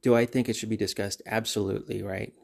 Do 0.04 0.14
I 0.14 0.28
think 0.28 0.48
it 0.48 0.56
should 0.56 0.70
be 0.70 0.78
discussed? 0.78 1.24
Absolutely, 1.26 2.04
right? 2.04 2.36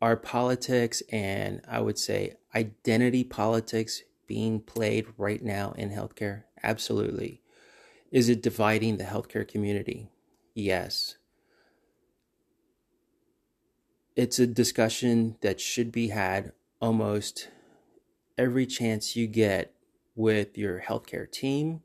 Are 0.00 0.16
politics 0.16 1.02
and 1.12 1.60
I 1.68 1.82
would 1.82 1.98
say 1.98 2.36
identity 2.54 3.24
politics 3.24 4.02
being 4.26 4.60
played 4.60 5.04
right 5.18 5.42
now 5.44 5.72
in 5.76 5.90
healthcare? 5.90 6.44
Absolutely. 6.62 7.42
Is 8.10 8.30
it 8.30 8.42
dividing 8.42 8.96
the 8.96 9.04
healthcare 9.04 9.46
community? 9.46 10.08
Yes. 10.54 11.16
It's 14.18 14.40
a 14.40 14.48
discussion 14.48 15.36
that 15.42 15.60
should 15.60 15.92
be 15.92 16.08
had 16.08 16.50
almost 16.80 17.50
every 18.36 18.66
chance 18.66 19.14
you 19.14 19.28
get 19.28 19.72
with 20.16 20.58
your 20.58 20.80
healthcare 20.80 21.30
team, 21.30 21.82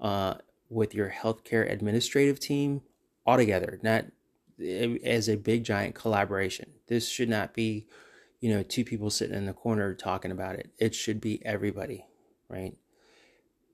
uh, 0.00 0.36
with 0.70 0.94
your 0.94 1.10
healthcare 1.10 1.70
administrative 1.70 2.40
team, 2.40 2.80
all 3.26 3.36
together, 3.36 3.78
not 3.82 4.06
as 5.04 5.28
a 5.28 5.36
big 5.36 5.62
giant 5.62 5.94
collaboration. 5.94 6.70
This 6.86 7.06
should 7.06 7.28
not 7.28 7.52
be, 7.52 7.86
you 8.40 8.48
know, 8.48 8.62
two 8.62 8.82
people 8.82 9.10
sitting 9.10 9.36
in 9.36 9.44
the 9.44 9.52
corner 9.52 9.92
talking 9.92 10.30
about 10.30 10.54
it. 10.54 10.70
It 10.78 10.94
should 10.94 11.20
be 11.20 11.44
everybody, 11.44 12.06
right? 12.48 12.78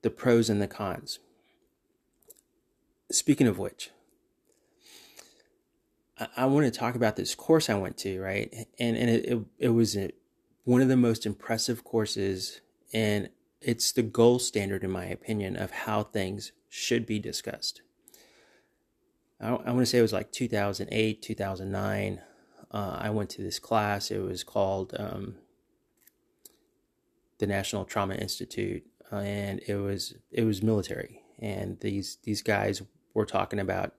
The 0.02 0.11
pros 0.11 0.50
and 0.50 0.61
the 0.61 0.66
cons. 0.66 1.21
Speaking 3.12 3.47
of 3.47 3.57
which, 3.57 3.90
I, 6.19 6.47
want 6.47 6.73
to 6.73 6.78
talk 6.78 6.95
about 6.95 7.16
this 7.16 7.35
course 7.35 7.71
I 7.71 7.75
went 7.75 7.97
to, 7.99 8.21
right? 8.21 8.52
And 8.78 8.97
and 8.97 9.11
it 9.11 9.25
it, 9.25 9.45
it 9.59 9.69
was 9.71 9.97
a, 9.97 10.11
one 10.64 10.83
of 10.83 10.88
the 10.88 10.97
most 10.97 11.26
impressive 11.26 11.85
courses, 11.85 12.61
and 12.92 13.31
it's 13.61 13.92
the 13.92 14.02
gold 14.02 14.42
standard, 14.42 14.85
in 14.85 14.90
my 14.90 15.07
opinion, 15.07 15.57
of 15.57 15.71
how 15.71 16.02
things 16.02 16.52
should 16.69 17.07
be 17.07 17.19
discussed. 17.19 17.83
I, 19.40 19.49
I 19.49 19.71
want 19.71 19.81
to 19.81 19.87
say 19.87 19.99
it 19.99 20.02
was 20.02 20.12
like 20.12 20.33
2008, 20.33 21.23
2009. 21.23 22.21
Uh, 22.71 22.97
I 22.99 23.11
went 23.11 23.31
to 23.31 23.42
this 23.42 23.59
class. 23.59 24.11
It 24.11 24.21
was 24.21 24.45
called 24.45 24.95
um, 24.99 25.37
the 27.38 27.47
National 27.47 27.85
Trauma 27.85 28.14
Institute, 28.14 28.85
uh, 29.12 29.16
and 29.16 29.61
it 29.66 29.76
was 29.76 30.14
it 30.31 30.45
was 30.45 30.62
military. 30.62 31.23
And 31.38 31.81
these 31.81 32.19
these 32.23 32.42
guys 32.42 32.83
were 33.14 33.26
talking 33.26 33.59
about 33.59 33.95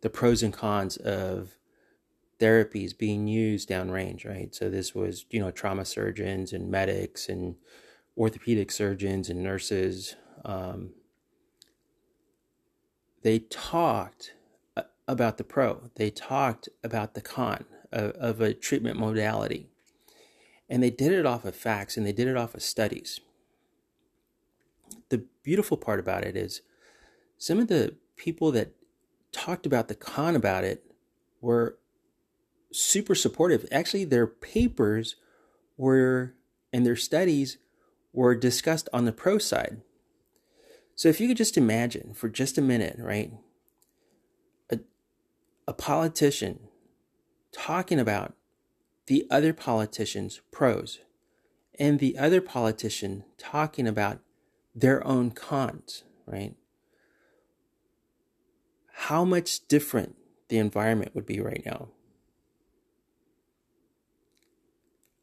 the 0.00 0.10
pros 0.10 0.42
and 0.42 0.52
cons 0.52 0.96
of 0.96 1.56
therapies 2.38 2.96
being 2.96 3.26
used 3.26 3.68
downrange, 3.68 4.26
right? 4.26 4.54
So 4.54 4.70
this 4.70 4.94
was 4.94 5.26
you 5.30 5.40
know 5.40 5.50
trauma 5.50 5.84
surgeons 5.84 6.52
and 6.52 6.70
medics 6.70 7.28
and 7.28 7.56
orthopedic 8.16 8.70
surgeons 8.70 9.28
and 9.28 9.42
nurses. 9.42 10.16
Um, 10.44 10.90
they 13.22 13.40
talked 13.40 14.32
about 15.08 15.38
the 15.38 15.44
pro. 15.44 15.90
They 15.96 16.10
talked 16.10 16.68
about 16.84 17.14
the 17.14 17.20
con 17.20 17.64
of, 17.90 18.10
of 18.12 18.40
a 18.40 18.54
treatment 18.54 18.98
modality. 18.98 19.66
And 20.68 20.82
they 20.82 20.90
did 20.90 21.12
it 21.12 21.24
off 21.24 21.46
of 21.46 21.56
facts 21.56 21.96
and 21.96 22.06
they 22.06 22.12
did 22.12 22.28
it 22.28 22.36
off 22.36 22.54
of 22.54 22.62
studies. 22.62 23.20
The 25.08 25.24
beautiful 25.42 25.78
part 25.78 25.98
about 25.98 26.24
it 26.24 26.36
is 26.36 26.60
some 27.38 27.58
of 27.58 27.68
the 27.68 27.94
people 28.16 28.52
that 28.52 28.72
talked 29.32 29.66
about 29.66 29.88
the 29.88 29.94
con 29.94 30.34
about 30.36 30.64
it 30.64 30.84
were 31.40 31.78
super 32.72 33.14
supportive. 33.14 33.66
Actually, 33.70 34.04
their 34.04 34.26
papers 34.26 35.16
were 35.76 36.34
and 36.72 36.84
their 36.84 36.96
studies 36.96 37.58
were 38.12 38.34
discussed 38.34 38.88
on 38.92 39.04
the 39.04 39.12
pro 39.12 39.38
side. 39.38 39.80
So 40.94 41.08
if 41.08 41.20
you 41.20 41.28
could 41.28 41.36
just 41.36 41.56
imagine 41.56 42.12
for 42.14 42.28
just 42.28 42.58
a 42.58 42.62
minute, 42.62 42.96
right? 42.98 43.32
a 45.68 45.72
politician 45.74 46.60
talking 47.52 48.00
about 48.00 48.32
the 49.06 49.26
other 49.30 49.52
politician's 49.52 50.40
pros 50.50 51.00
and 51.78 51.98
the 51.98 52.16
other 52.16 52.40
politician 52.40 53.22
talking 53.36 53.86
about 53.86 54.20
their 54.74 55.06
own 55.06 55.30
cons, 55.30 56.04
right? 56.24 56.54
How 59.02 59.24
much 59.24 59.66
different 59.68 60.16
the 60.48 60.58
environment 60.58 61.14
would 61.14 61.26
be 61.26 61.40
right 61.40 61.62
now. 61.64 61.88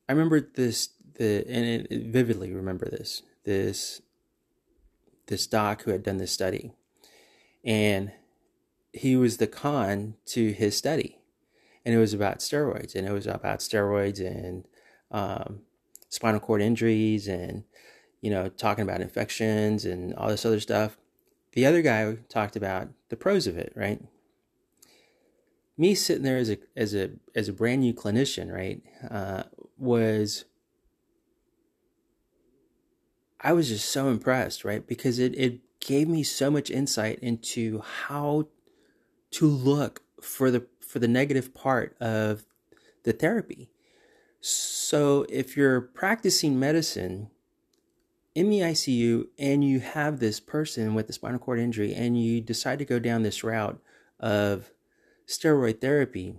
I 0.07 0.13
remember 0.13 0.39
this 0.39 0.89
the 1.15 1.45
and 1.47 1.87
it, 1.89 2.05
vividly 2.07 2.53
remember 2.53 2.89
this 2.89 3.23
this 3.43 4.01
this 5.27 5.47
doc 5.47 5.83
who 5.83 5.91
had 5.91 6.03
done 6.03 6.17
this 6.17 6.31
study 6.31 6.73
and 7.63 8.11
he 8.93 9.15
was 9.17 9.37
the 9.37 9.47
con 9.47 10.15
to 10.27 10.51
his 10.53 10.77
study, 10.77 11.19
and 11.83 11.93
it 11.93 11.97
was 11.97 12.13
about 12.13 12.39
steroids, 12.39 12.95
and 12.95 13.07
it 13.07 13.11
was 13.11 13.27
about 13.27 13.59
steroids 13.59 14.19
and 14.25 14.65
um, 15.11 15.61
spinal 16.09 16.39
cord 16.39 16.61
injuries, 16.61 17.27
and 17.27 17.63
you 18.21 18.29
know, 18.29 18.47
talking 18.47 18.83
about 18.83 19.01
infections 19.01 19.83
and 19.83 20.13
all 20.13 20.29
this 20.29 20.45
other 20.45 20.59
stuff. 20.59 20.97
The 21.55 21.65
other 21.65 21.81
guy 21.81 22.17
talked 22.29 22.55
about 22.55 22.89
the 23.09 23.15
pros 23.15 23.47
of 23.47 23.57
it, 23.57 23.73
right? 23.75 24.01
Me 25.77 25.95
sitting 25.95 26.23
there 26.23 26.37
as 26.37 26.49
a 26.49 26.57
as 26.75 26.93
a 26.93 27.11
as 27.33 27.49
a 27.49 27.53
brand 27.53 27.81
new 27.81 27.93
clinician, 27.93 28.53
right, 28.53 28.81
uh, 29.09 29.43
was 29.77 30.45
I 33.39 33.53
was 33.53 33.69
just 33.69 33.89
so 33.89 34.09
impressed, 34.09 34.65
right? 34.65 34.85
Because 34.85 35.17
it, 35.17 35.37
it 35.37 35.61
gave 35.79 36.07
me 36.07 36.23
so 36.23 36.51
much 36.51 36.69
insight 36.69 37.19
into 37.19 37.79
how 37.79 38.47
to 39.31 39.47
look 39.47 40.01
for 40.21 40.51
the 40.51 40.65
for 40.79 40.99
the 40.99 41.07
negative 41.07 41.53
part 41.53 41.95
of 42.01 42.45
the 43.03 43.13
therapy. 43.13 43.69
So 44.41 45.25
if 45.29 45.55
you're 45.55 45.81
practicing 45.81 46.59
medicine 46.59 47.29
in 48.35 48.49
the 48.49 48.59
ICU 48.59 49.27
and 49.39 49.63
you 49.63 49.79
have 49.79 50.19
this 50.19 50.39
person 50.39 50.93
with 50.93 51.09
a 51.09 51.13
spinal 51.13 51.39
cord 51.39 51.59
injury 51.59 51.93
and 51.93 52.21
you 52.21 52.41
decide 52.41 52.77
to 52.79 52.85
go 52.85 52.99
down 52.99 53.23
this 53.23 53.43
route 53.43 53.81
of 54.19 54.71
steroid 55.27 55.81
therapy, 55.81 56.35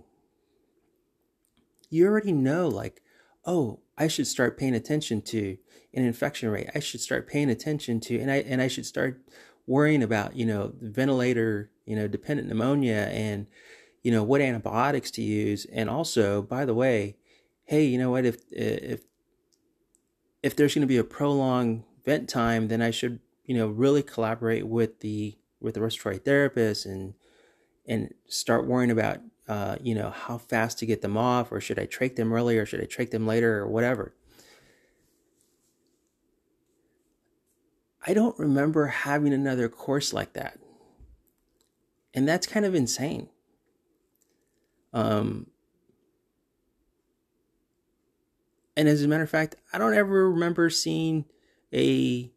you 1.89 2.05
already 2.07 2.31
know 2.31 2.67
like, 2.67 3.01
oh, 3.45 3.79
I 3.97 4.07
should 4.07 4.27
start 4.27 4.57
paying 4.57 4.75
attention 4.75 5.21
to 5.23 5.57
an 5.93 6.05
infection 6.05 6.49
rate. 6.49 6.69
I 6.75 6.79
should 6.79 7.01
start 7.01 7.27
paying 7.27 7.49
attention 7.49 7.99
to 8.01 8.19
and 8.19 8.31
I 8.31 8.37
and 8.37 8.61
I 8.61 8.67
should 8.67 8.85
start 8.85 9.21
worrying 9.65 10.03
about, 10.03 10.35
you 10.35 10.45
know, 10.45 10.73
ventilator 10.79 11.71
you 11.87 11.95
know, 11.95 12.07
dependent 12.07 12.49
pneumonia 12.49 13.09
and, 13.11 13.47
you 14.03 14.11
know, 14.11 14.21
what 14.21 14.41
antibiotics 14.41 15.09
to 15.11 15.23
use. 15.23 15.65
And 15.71 15.89
also, 15.89 16.41
by 16.41 16.65
the 16.65 16.75
way, 16.75 17.15
hey, 17.63 17.85
you 17.85 17.97
know 17.97 18.11
what, 18.11 18.25
if, 18.25 18.41
if, 18.51 19.01
if 20.43 20.55
there's 20.55 20.75
going 20.75 20.81
to 20.81 20.87
be 20.87 20.97
a 20.97 21.03
prolonged 21.03 21.83
vent 22.07 22.29
time, 22.29 22.69
then 22.69 22.81
I 22.81 22.89
should, 22.89 23.19
you 23.43 23.53
know, 23.53 23.67
really 23.67 24.01
collaborate 24.01 24.65
with 24.65 25.01
the, 25.01 25.37
with 25.59 25.73
the 25.73 25.81
respiratory 25.81 26.19
therapist 26.19 26.85
and, 26.85 27.13
and 27.85 28.13
start 28.27 28.65
worrying 28.65 28.91
about, 28.91 29.19
uh, 29.49 29.75
you 29.81 29.93
know, 29.93 30.09
how 30.09 30.37
fast 30.37 30.79
to 30.79 30.85
get 30.85 31.01
them 31.01 31.17
off, 31.17 31.51
or 31.51 31.59
should 31.59 31.77
I 31.77 31.85
trach 31.85 32.15
them 32.15 32.31
early, 32.31 32.57
or 32.57 32.65
should 32.65 32.79
I 32.79 32.85
trach 32.85 33.11
them 33.11 33.27
later, 33.27 33.59
or 33.59 33.67
whatever. 33.67 34.15
I 38.05 38.13
don't 38.13 38.39
remember 38.39 38.87
having 38.87 39.33
another 39.33 39.67
course 39.67 40.13
like 40.13 40.31
that. 40.31 40.59
And 42.13 42.25
that's 42.25 42.47
kind 42.47 42.65
of 42.65 42.73
insane. 42.73 43.27
Um, 44.93 45.47
and 48.77 48.87
as 48.87 49.03
a 49.03 49.09
matter 49.09 49.23
of 49.23 49.29
fact, 49.29 49.55
I 49.73 49.77
don't 49.77 49.93
ever 49.93 50.29
remember 50.29 50.69
seeing 50.69 51.25
a 51.73 52.31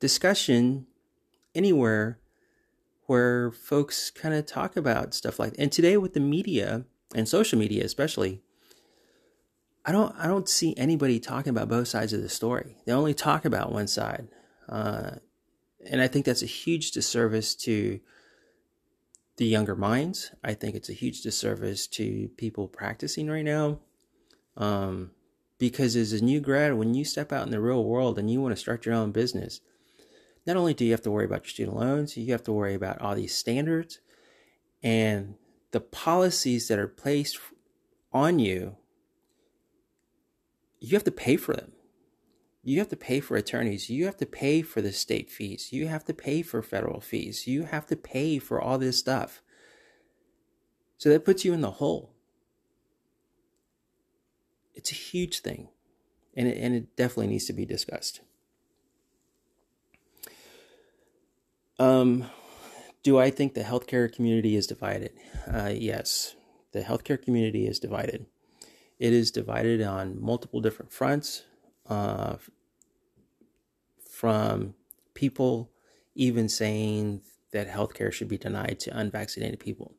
discussion 0.00 0.86
anywhere 1.54 2.18
where 3.06 3.50
folks 3.50 4.10
kind 4.10 4.34
of 4.34 4.46
talk 4.46 4.76
about 4.76 5.14
stuff 5.14 5.38
like 5.38 5.54
and 5.58 5.70
today 5.70 5.96
with 5.96 6.14
the 6.14 6.20
media 6.20 6.84
and 7.14 7.28
social 7.28 7.58
media 7.58 7.84
especially 7.84 8.42
i 9.84 9.92
don't 9.92 10.14
i 10.18 10.26
don't 10.26 10.48
see 10.48 10.74
anybody 10.76 11.20
talking 11.20 11.50
about 11.50 11.68
both 11.68 11.86
sides 11.86 12.12
of 12.12 12.22
the 12.22 12.28
story 12.28 12.76
they 12.86 12.92
only 12.92 13.14
talk 13.14 13.44
about 13.44 13.72
one 13.72 13.86
side 13.86 14.26
uh, 14.68 15.12
and 15.88 16.02
i 16.02 16.08
think 16.08 16.26
that's 16.26 16.42
a 16.42 16.46
huge 16.46 16.90
disservice 16.90 17.54
to 17.54 18.00
the 19.36 19.46
younger 19.46 19.74
minds. 19.74 20.30
I 20.42 20.54
think 20.54 20.74
it's 20.74 20.88
a 20.88 20.94
huge 20.94 21.22
disservice 21.22 21.86
to 21.88 22.28
people 22.36 22.68
practicing 22.68 23.28
right 23.28 23.44
now. 23.44 23.80
Um, 24.56 25.10
because 25.68 25.96
as 25.96 26.12
a 26.12 26.24
new 26.24 26.40
grad, 26.40 26.74
when 26.74 26.94
you 26.94 27.04
step 27.04 27.32
out 27.32 27.46
in 27.46 27.50
the 27.50 27.60
real 27.60 27.84
world 27.84 28.18
and 28.18 28.30
you 28.30 28.40
want 28.40 28.54
to 28.54 28.60
start 28.60 28.84
your 28.84 28.94
own 28.94 29.12
business, 29.12 29.60
not 30.46 30.56
only 30.56 30.74
do 30.74 30.84
you 30.84 30.90
have 30.90 31.02
to 31.02 31.10
worry 31.10 31.24
about 31.24 31.44
your 31.44 31.50
student 31.50 31.76
loans, 31.76 32.16
you 32.16 32.30
have 32.32 32.42
to 32.44 32.52
worry 32.52 32.74
about 32.74 33.00
all 33.00 33.14
these 33.14 33.34
standards 33.34 34.00
and 34.82 35.36
the 35.70 35.80
policies 35.80 36.68
that 36.68 36.78
are 36.78 36.86
placed 36.86 37.38
on 38.12 38.38
you 38.38 38.76
you 40.84 40.96
have 40.96 41.04
to 41.04 41.10
pay 41.10 41.36
for 41.36 41.54
them. 41.54 41.72
You 42.62 42.78
have 42.78 42.88
to 42.90 42.96
pay 42.96 43.20
for 43.20 43.36
attorneys. 43.36 43.88
You 43.88 44.04
have 44.04 44.18
to 44.18 44.26
pay 44.26 44.60
for 44.60 44.82
the 44.82 44.92
state 44.92 45.30
fees. 45.30 45.72
You 45.72 45.88
have 45.88 46.04
to 46.04 46.14
pay 46.14 46.42
for 46.42 46.62
federal 46.62 47.00
fees. 47.00 47.46
You 47.46 47.62
have 47.62 47.86
to 47.86 47.96
pay 47.96 48.38
for 48.38 48.60
all 48.60 48.76
this 48.76 48.98
stuff. 48.98 49.42
So 50.98 51.08
that 51.08 51.24
puts 51.24 51.44
you 51.44 51.54
in 51.54 51.62
the 51.62 51.72
hole. 51.72 52.13
It's 54.74 54.90
a 54.90 54.94
huge 54.94 55.40
thing, 55.40 55.68
and 56.36 56.48
it, 56.48 56.58
and 56.58 56.74
it 56.74 56.96
definitely 56.96 57.28
needs 57.28 57.46
to 57.46 57.52
be 57.52 57.64
discussed. 57.64 58.20
Um, 61.78 62.30
do 63.02 63.18
I 63.18 63.30
think 63.30 63.54
the 63.54 63.62
healthcare 63.62 64.12
community 64.12 64.56
is 64.56 64.66
divided? 64.66 65.12
Uh, 65.46 65.72
yes, 65.74 66.34
the 66.72 66.82
healthcare 66.82 67.20
community 67.20 67.66
is 67.66 67.78
divided. 67.78 68.26
It 68.98 69.12
is 69.12 69.30
divided 69.30 69.82
on 69.82 70.20
multiple 70.20 70.60
different 70.60 70.92
fronts, 70.92 71.42
uh, 71.88 72.36
from 74.10 74.74
people 75.14 75.70
even 76.14 76.48
saying 76.48 77.20
that 77.52 77.68
healthcare 77.68 78.12
should 78.12 78.28
be 78.28 78.38
denied 78.38 78.78
to 78.80 78.96
unvaccinated 78.96 79.60
people. 79.60 79.94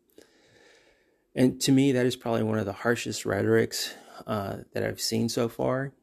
And 1.36 1.60
to 1.62 1.72
me, 1.72 1.92
that 1.92 2.06
is 2.06 2.16
probably 2.16 2.44
one 2.44 2.58
of 2.58 2.66
the 2.66 2.74
harshest 2.74 3.26
rhetorics 3.26 3.94
uh, 4.26 4.58
that 4.74 4.84
I've 4.84 5.02
seen 5.02 5.30
so 5.30 5.50
far, 5.50 5.94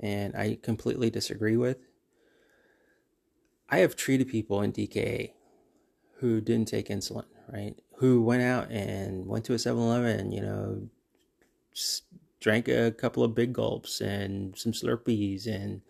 and 0.00 0.36
I 0.36 0.58
completely 0.62 1.10
disagree 1.10 1.56
with. 1.56 1.78
I 3.68 3.78
have 3.78 3.96
treated 3.96 4.28
people 4.28 4.62
in 4.62 4.72
DKA 4.72 5.32
who 6.20 6.40
didn't 6.40 6.68
take 6.68 6.88
insulin, 6.88 7.26
right? 7.52 7.74
Who 7.96 8.22
went 8.22 8.42
out 8.42 8.70
and 8.70 9.26
went 9.26 9.44
to 9.46 9.54
a 9.54 9.58
7 9.58 9.80
Eleven, 9.80 10.32
you 10.32 10.40
know, 10.40 10.88
drank 12.40 12.68
a 12.68 12.92
couple 12.92 13.22
of 13.22 13.34
big 13.34 13.52
gulps 13.52 14.00
and 14.00 14.56
some 14.56 14.72
Slurpees 14.72 15.46
and 15.46 15.82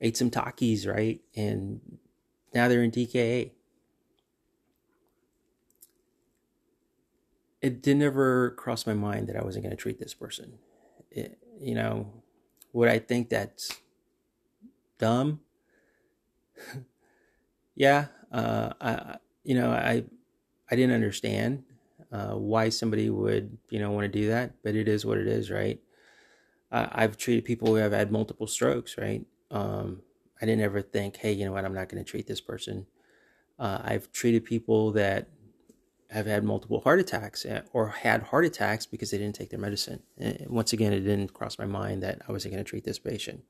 ate 0.00 0.16
some 0.16 0.30
Takis, 0.30 0.86
right? 0.86 1.20
And 1.36 1.80
now 2.54 2.68
they're 2.68 2.82
in 2.82 2.90
DKA. 2.90 3.52
It 7.60 7.82
did 7.82 7.96
never 7.96 8.50
cross 8.50 8.86
my 8.86 8.94
mind 8.94 9.28
that 9.28 9.36
I 9.36 9.42
wasn't 9.42 9.64
going 9.64 9.76
to 9.76 9.82
treat 9.82 9.98
this 9.98 10.14
person. 10.14 10.58
You 11.14 11.74
know, 11.74 12.22
would 12.72 12.88
I 12.88 12.98
think 12.98 13.30
that's 13.30 13.80
dumb? 14.98 15.40
yeah, 17.76 18.06
uh, 18.32 18.72
I, 18.80 19.18
you 19.44 19.54
know, 19.54 19.70
I, 19.72 20.04
I 20.70 20.76
didn't 20.76 20.94
understand 20.94 21.64
uh, 22.12 22.34
why 22.34 22.68
somebody 22.68 23.10
would, 23.10 23.58
you 23.70 23.78
know, 23.80 23.90
want 23.90 24.04
to 24.04 24.20
do 24.20 24.28
that, 24.28 24.62
but 24.62 24.74
it 24.74 24.88
is 24.88 25.06
what 25.06 25.18
it 25.18 25.26
is, 25.28 25.50
right? 25.50 25.80
Uh, 26.72 26.88
I've 26.92 27.16
treated 27.16 27.44
people 27.44 27.68
who 27.68 27.76
have 27.76 27.92
had 27.92 28.12
multiple 28.12 28.46
strokes, 28.46 28.98
right? 28.98 29.26
Um, 29.50 30.02
I 30.42 30.46
didn't 30.46 30.62
ever 30.62 30.82
think, 30.82 31.16
hey, 31.16 31.32
you 31.32 31.44
know 31.44 31.52
what, 31.52 31.64
I'm 31.64 31.74
not 31.74 31.88
going 31.88 32.04
to 32.04 32.10
treat 32.10 32.26
this 32.26 32.40
person. 32.40 32.86
Uh, 33.58 33.80
I've 33.84 34.12
treated 34.12 34.44
people 34.44 34.92
that 34.92 35.28
have 36.14 36.26
had 36.26 36.44
multiple 36.44 36.80
heart 36.80 37.00
attacks 37.00 37.44
eh, 37.44 37.62
or 37.72 37.88
had 37.88 38.22
heart 38.22 38.44
attacks 38.44 38.86
because 38.86 39.10
they 39.10 39.18
didn't 39.18 39.34
take 39.34 39.50
their 39.50 39.58
medicine. 39.58 40.00
And 40.16 40.46
once 40.48 40.72
again, 40.72 40.92
it 40.92 41.00
didn't 41.00 41.34
cross 41.34 41.58
my 41.58 41.66
mind 41.66 42.04
that 42.04 42.22
I 42.28 42.30
wasn't 42.30 42.54
going 42.54 42.64
to 42.64 42.68
treat 42.68 42.84
this 42.84 43.00
patient. 43.00 43.42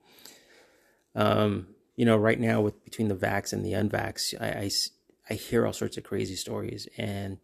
Um, 1.15 1.69
you 1.95 2.07
know, 2.07 2.17
right 2.17 2.41
now 2.41 2.63
with 2.63 2.83
between 2.83 3.09
the 3.09 3.15
vax 3.15 3.53
and 3.53 3.63
the 3.65 3.73
unvax, 3.73 4.35
I, 4.41 4.47
I, 4.65 4.71
I 5.29 5.35
hear 5.35 5.67
all 5.67 5.75
sorts 5.75 5.99
of 5.99 6.05
crazy 6.05 6.37
stories, 6.37 6.89
and 6.97 7.37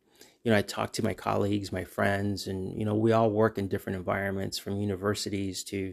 you 0.42 0.50
know, 0.50 0.56
I 0.56 0.62
talk 0.62 0.94
to 0.94 1.04
my 1.04 1.12
colleagues, 1.12 1.70
my 1.70 1.84
friends, 1.84 2.46
and 2.46 2.78
you 2.78 2.86
know, 2.86 2.94
we 2.94 3.12
all 3.12 3.30
work 3.30 3.58
in 3.58 3.68
different 3.68 3.98
environments, 3.98 4.58
from 4.58 4.80
universities 4.80 5.62
to 5.64 5.92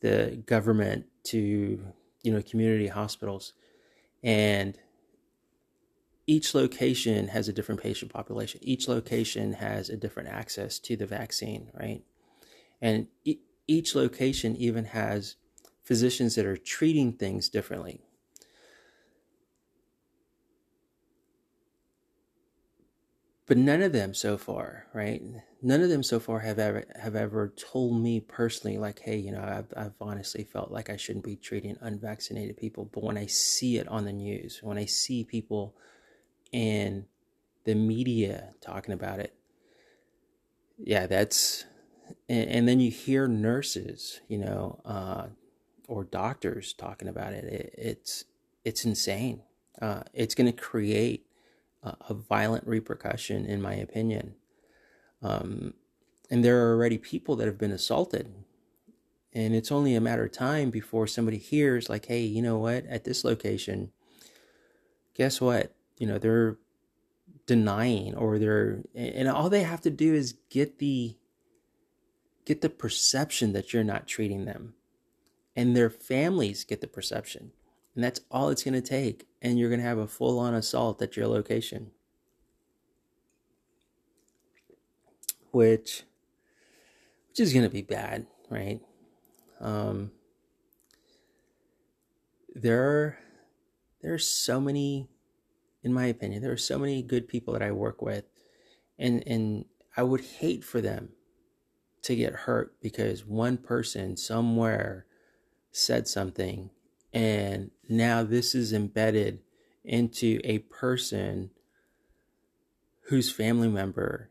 the 0.00 0.40
government 0.46 1.06
to 1.24 1.84
you 2.22 2.32
know 2.32 2.40
community 2.42 2.86
hospitals, 2.86 3.54
and 4.22 4.78
each 6.26 6.54
location 6.54 7.28
has 7.28 7.48
a 7.48 7.52
different 7.52 7.80
patient 7.80 8.12
population. 8.12 8.60
Each 8.62 8.88
location 8.88 9.54
has 9.54 9.88
a 9.88 9.96
different 9.96 10.28
access 10.28 10.78
to 10.80 10.96
the 10.96 11.06
vaccine, 11.06 11.70
right? 11.78 12.02
And 12.80 13.06
e- 13.24 13.40
each 13.66 13.94
location 13.94 14.56
even 14.56 14.86
has 14.86 15.36
physicians 15.82 16.34
that 16.34 16.46
are 16.46 16.56
treating 16.56 17.12
things 17.12 17.48
differently. 17.48 18.00
But 23.46 23.58
none 23.58 23.80
of 23.80 23.92
them 23.92 24.12
so 24.12 24.36
far, 24.36 24.86
right? 24.92 25.22
None 25.62 25.80
of 25.80 25.88
them 25.88 26.02
so 26.02 26.18
far 26.18 26.40
have 26.40 26.58
ever 26.58 26.84
have 27.00 27.14
ever 27.14 27.52
told 27.56 28.02
me 28.02 28.18
personally, 28.18 28.76
like, 28.76 28.98
hey, 28.98 29.16
you 29.16 29.30
know, 29.30 29.40
I've, 29.42 29.72
I've 29.76 29.94
honestly 30.00 30.42
felt 30.42 30.72
like 30.72 30.90
I 30.90 30.96
shouldn't 30.96 31.24
be 31.24 31.36
treating 31.36 31.76
unvaccinated 31.80 32.56
people. 32.56 32.90
But 32.92 33.04
when 33.04 33.16
I 33.16 33.26
see 33.26 33.78
it 33.78 33.86
on 33.86 34.04
the 34.04 34.12
news, 34.12 34.58
when 34.64 34.78
I 34.78 34.84
see 34.86 35.22
people 35.22 35.76
and 36.52 37.04
the 37.64 37.74
media 37.74 38.54
talking 38.60 38.94
about 38.94 39.20
it. 39.20 39.34
Yeah, 40.78 41.06
that's 41.06 41.64
and, 42.28 42.48
and 42.48 42.68
then 42.68 42.80
you 42.80 42.90
hear 42.90 43.28
nurses, 43.28 44.20
you 44.28 44.38
know, 44.38 44.80
uh, 44.84 45.26
or 45.88 46.04
doctors 46.04 46.72
talking 46.72 47.08
about 47.08 47.32
it. 47.32 47.44
it 47.44 47.74
it's 47.76 48.24
it's 48.64 48.84
insane. 48.84 49.42
Uh, 49.80 50.02
it's 50.12 50.34
going 50.34 50.50
to 50.50 50.56
create 50.56 51.26
a, 51.82 51.94
a, 52.08 52.14
violent 52.14 52.66
repercussion, 52.66 53.44
in 53.44 53.60
my 53.60 53.74
opinion. 53.74 54.34
Um, 55.22 55.74
and 56.30 56.42
there 56.42 56.64
are 56.64 56.74
already 56.74 56.96
people 56.96 57.36
that 57.36 57.46
have 57.46 57.58
been 57.58 57.72
assaulted, 57.72 58.32
and 59.34 59.54
it's 59.54 59.70
only 59.70 59.94
a 59.94 60.00
matter 60.00 60.24
of 60.24 60.32
time 60.32 60.70
before 60.70 61.06
somebody 61.06 61.36
hears, 61.36 61.90
like, 61.90 62.06
"Hey, 62.06 62.22
you 62.22 62.40
know 62.40 62.58
what? 62.58 62.86
At 62.86 63.04
this 63.04 63.22
location, 63.22 63.92
guess 65.14 65.40
what? 65.40 65.75
You 65.98 66.06
know 66.06 66.18
they're 66.18 66.58
denying 67.46 68.14
or 68.14 68.38
they're 68.38 68.82
and 68.94 69.28
all 69.28 69.48
they 69.48 69.62
have 69.62 69.80
to 69.80 69.90
do 69.90 70.14
is 70.14 70.34
get 70.50 70.78
the 70.78 71.16
get 72.46 72.60
the 72.60 72.70
perception 72.70 73.52
that 73.52 73.74
you're 73.74 73.84
not 73.84 74.06
treating 74.06 74.46
them. 74.46 74.74
And 75.54 75.76
their 75.76 75.90
families 75.90 76.64
get 76.64 76.80
the 76.80 76.86
perception. 76.86 77.50
And 77.94 78.04
that's 78.04 78.20
all 78.30 78.50
it's 78.50 78.62
going 78.62 78.74
to 78.74 78.80
take. 78.80 79.26
And 79.42 79.58
you're 79.58 79.68
going 79.68 79.80
to 79.80 79.86
have 79.86 79.98
a 79.98 80.06
full 80.06 80.38
on 80.38 80.54
assault 80.54 81.02
at 81.02 81.16
your 81.16 81.26
location. 81.26 81.90
Which 85.50 86.04
which 87.28 87.40
is 87.40 87.52
going 87.52 87.64
to 87.64 87.70
be 87.70 87.82
bad 87.82 88.26
right? 88.50 88.80
Um 89.60 90.12
there 92.54 92.82
are 92.82 93.18
there 94.02 94.12
are 94.12 94.18
so 94.18 94.60
many 94.60 95.08
in 95.86 95.94
my 95.94 96.06
opinion. 96.06 96.42
There 96.42 96.52
are 96.52 96.56
so 96.58 96.80
many 96.80 97.00
good 97.00 97.28
people 97.28 97.52
that 97.54 97.62
I 97.62 97.70
work 97.70 98.02
with, 98.02 98.24
and 98.98 99.22
and 99.26 99.64
I 99.96 100.02
would 100.02 100.20
hate 100.20 100.64
for 100.64 100.80
them 100.80 101.10
to 102.02 102.16
get 102.16 102.32
hurt 102.32 102.74
because 102.82 103.24
one 103.24 103.56
person 103.56 104.16
somewhere 104.16 105.06
said 105.70 106.08
something, 106.08 106.70
and 107.12 107.70
now 107.88 108.24
this 108.24 108.54
is 108.54 108.72
embedded 108.72 109.38
into 109.84 110.40
a 110.42 110.58
person 110.58 111.50
whose 113.02 113.30
family 113.30 113.68
member 113.68 114.30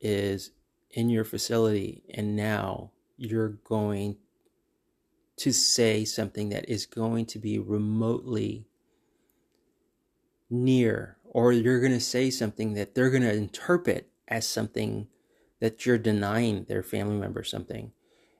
is 0.00 0.52
in 0.90 1.10
your 1.10 1.24
facility, 1.24 2.02
and 2.14 2.34
now 2.34 2.92
you're 3.18 3.58
going 3.64 4.16
to 5.36 5.52
say 5.52 6.06
something 6.06 6.48
that 6.48 6.66
is 6.66 6.86
going 6.86 7.26
to 7.26 7.38
be 7.38 7.58
remotely 7.58 8.64
near, 10.54 11.16
or 11.24 11.52
you're 11.52 11.80
going 11.80 11.92
to 11.92 12.00
say 12.00 12.30
something 12.30 12.74
that 12.74 12.94
they're 12.94 13.10
going 13.10 13.22
to 13.22 13.34
interpret 13.34 14.08
as 14.28 14.46
something 14.46 15.08
that 15.60 15.84
you're 15.84 15.98
denying 15.98 16.64
their 16.64 16.82
family 16.82 17.16
member 17.16 17.42
something. 17.42 17.92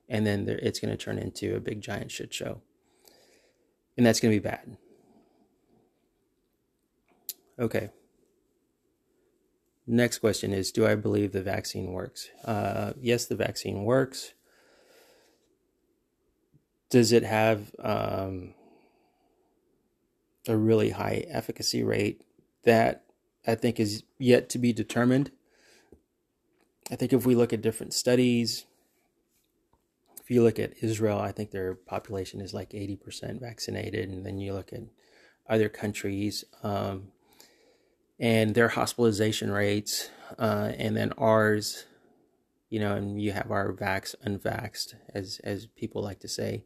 And 0.08 0.26
then 0.26 0.48
it's 0.48 0.80
going 0.80 0.96
to 0.96 1.02
turn 1.02 1.18
into 1.18 1.56
a 1.56 1.60
big 1.60 1.80
giant 1.80 2.10
shit 2.10 2.32
show. 2.32 2.60
And 3.96 4.04
that's 4.04 4.20
going 4.20 4.34
to 4.34 4.40
be 4.40 4.48
bad. 4.48 4.76
Okay. 7.58 7.90
Next 9.86 10.18
question 10.18 10.52
is 10.52 10.72
Do 10.72 10.86
I 10.86 10.94
believe 10.94 11.32
the 11.32 11.42
vaccine 11.42 11.92
works? 11.92 12.28
Uh, 12.44 12.92
yes, 13.00 13.26
the 13.26 13.36
vaccine 13.36 13.84
works. 13.84 14.34
Does 16.90 17.12
it 17.12 17.22
have 17.22 17.74
um, 17.78 18.54
a 20.48 20.56
really 20.56 20.90
high 20.90 21.24
efficacy 21.28 21.82
rate 21.82 22.22
that 22.64 23.04
I 23.46 23.54
think 23.54 23.78
is 23.78 24.02
yet 24.18 24.48
to 24.50 24.58
be 24.58 24.72
determined. 24.72 25.30
I 26.90 26.96
think 26.96 27.12
if 27.12 27.24
we 27.24 27.34
look 27.34 27.52
at 27.52 27.62
different 27.62 27.94
studies, 27.94 28.66
if 30.20 30.30
you 30.30 30.42
look 30.42 30.58
at 30.58 30.82
Israel, 30.82 31.18
I 31.18 31.32
think 31.32 31.50
their 31.50 31.74
population 31.74 32.40
is 32.40 32.54
like 32.54 32.70
80% 32.70 33.40
vaccinated. 33.40 34.08
And 34.08 34.24
then 34.24 34.38
you 34.38 34.54
look 34.54 34.72
at 34.72 34.80
other 35.48 35.68
countries 35.68 36.44
um, 36.62 37.08
and 38.18 38.54
their 38.54 38.68
hospitalization 38.68 39.50
rates, 39.50 40.08
uh, 40.38 40.72
and 40.78 40.96
then 40.96 41.12
ours, 41.18 41.84
you 42.70 42.80
know, 42.80 42.94
and 42.94 43.20
you 43.20 43.32
have 43.32 43.50
our 43.50 43.72
vax, 43.74 44.14
unvaxxed, 44.26 44.94
as, 45.12 45.40
as 45.44 45.66
people 45.66 46.02
like 46.02 46.20
to 46.20 46.28
say, 46.28 46.64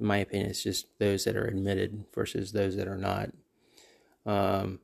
in 0.00 0.06
my 0.06 0.18
opinion, 0.18 0.50
it's 0.50 0.62
just 0.62 0.86
those 0.98 1.24
that 1.24 1.36
are 1.36 1.46
admitted 1.46 2.04
versus 2.14 2.52
those 2.52 2.76
that 2.76 2.88
are 2.88 2.98
not. 2.98 3.30
Um, 4.26 4.80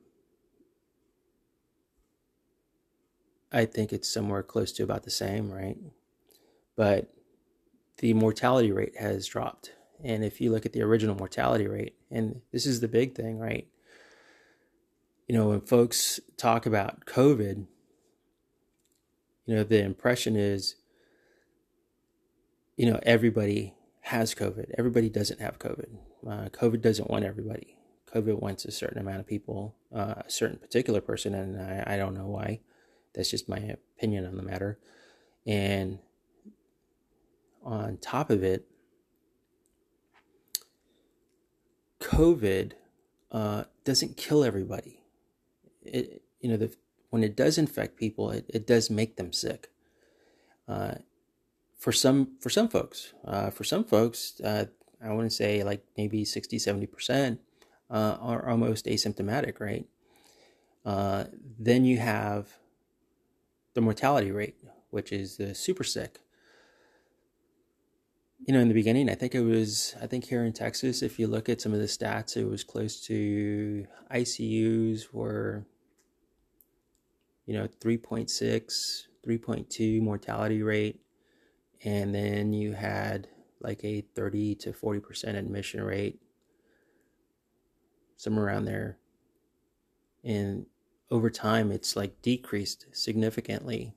I 3.52 3.64
think 3.64 3.92
it's 3.92 4.12
somewhere 4.12 4.42
close 4.42 4.72
to 4.72 4.84
about 4.84 5.02
the 5.02 5.10
same, 5.10 5.50
right? 5.50 5.76
But 6.76 7.12
the 7.98 8.14
mortality 8.14 8.70
rate 8.70 8.96
has 8.96 9.26
dropped. 9.26 9.72
And 10.02 10.24
if 10.24 10.40
you 10.40 10.50
look 10.50 10.64
at 10.64 10.72
the 10.72 10.82
original 10.82 11.16
mortality 11.16 11.66
rate, 11.66 11.94
and 12.10 12.40
this 12.52 12.64
is 12.64 12.80
the 12.80 12.88
big 12.88 13.14
thing, 13.14 13.38
right? 13.38 13.66
You 15.28 15.36
know, 15.36 15.48
when 15.48 15.60
folks 15.60 16.20
talk 16.36 16.64
about 16.64 17.04
COVID, 17.06 17.66
you 19.46 19.54
know, 19.54 19.64
the 19.64 19.82
impression 19.82 20.36
is, 20.36 20.76
you 22.76 22.90
know, 22.90 23.00
everybody 23.02 23.74
has 24.10 24.34
COVID. 24.34 24.72
Everybody 24.76 25.08
doesn't 25.08 25.40
have 25.40 25.60
COVID. 25.60 25.86
Uh, 26.26 26.48
COVID 26.48 26.82
doesn't 26.82 27.08
want 27.08 27.24
everybody. 27.24 27.76
COVID 28.12 28.40
wants 28.40 28.64
a 28.64 28.72
certain 28.72 28.98
amount 28.98 29.20
of 29.20 29.26
people, 29.26 29.76
uh, 29.94 30.14
a 30.26 30.30
certain 30.30 30.58
particular 30.58 31.00
person, 31.00 31.32
and 31.32 31.60
I, 31.60 31.94
I 31.94 31.96
don't 31.96 32.14
know 32.14 32.26
why. 32.26 32.58
That's 33.14 33.30
just 33.30 33.48
my 33.48 33.58
opinion 33.58 34.26
on 34.26 34.36
the 34.36 34.42
matter. 34.42 34.80
And 35.46 36.00
on 37.62 37.98
top 37.98 38.30
of 38.30 38.42
it, 38.42 38.66
COVID 42.00 42.72
uh, 43.30 43.64
doesn't 43.84 44.16
kill 44.16 44.42
everybody. 44.42 45.04
It, 45.82 46.22
you 46.40 46.50
know, 46.50 46.56
the, 46.56 46.74
when 47.10 47.22
it 47.22 47.36
does 47.36 47.58
infect 47.58 47.96
people, 47.96 48.32
it, 48.32 48.44
it 48.48 48.66
does 48.66 48.90
make 48.90 49.16
them 49.16 49.32
sick. 49.32 49.70
Uh, 50.66 50.94
for 51.80 51.92
some, 51.92 52.36
for 52.40 52.50
some 52.50 52.68
folks, 52.68 53.14
uh, 53.24 53.50
for 53.50 53.64
some 53.64 53.84
folks, 53.84 54.38
uh, 54.44 54.66
I 55.02 55.12
want 55.12 55.30
to 55.30 55.34
say 55.34 55.64
like 55.64 55.82
maybe 55.96 56.26
60, 56.26 56.58
70% 56.58 57.38
uh, 57.90 58.16
are 58.20 58.48
almost 58.48 58.84
asymptomatic, 58.84 59.58
right? 59.60 59.86
Uh, 60.84 61.24
then 61.58 61.86
you 61.86 61.98
have 61.98 62.50
the 63.72 63.80
mortality 63.80 64.30
rate, 64.30 64.56
which 64.90 65.10
is 65.10 65.38
the 65.38 65.54
super 65.54 65.82
sick. 65.82 66.20
You 68.46 68.52
know, 68.54 68.60
in 68.60 68.68
the 68.68 68.74
beginning, 68.74 69.08
I 69.08 69.14
think 69.14 69.34
it 69.34 69.42
was, 69.42 69.94
I 70.02 70.06
think 70.06 70.24
here 70.24 70.44
in 70.44 70.52
Texas, 70.52 71.02
if 71.02 71.18
you 71.18 71.26
look 71.26 71.48
at 71.48 71.62
some 71.62 71.72
of 71.72 71.78
the 71.78 71.86
stats, 71.86 72.36
it 72.36 72.44
was 72.44 72.62
close 72.62 73.00
to 73.06 73.86
ICUs 74.10 75.12
were, 75.12 75.64
you 77.46 77.54
know, 77.54 77.68
3.6, 77.80 79.06
3.2 79.26 80.02
mortality 80.02 80.62
rate. 80.62 81.00
And 81.84 82.14
then 82.14 82.52
you 82.52 82.72
had 82.72 83.28
like 83.60 83.84
a 83.84 84.02
30 84.14 84.54
to 84.56 84.72
40% 84.72 85.36
admission 85.36 85.82
rate, 85.82 86.20
somewhere 88.16 88.46
around 88.46 88.66
there. 88.66 88.98
And 90.22 90.66
over 91.10 91.30
time 91.30 91.72
it's 91.72 91.96
like 91.96 92.22
decreased 92.22 92.86
significantly. 92.92 93.94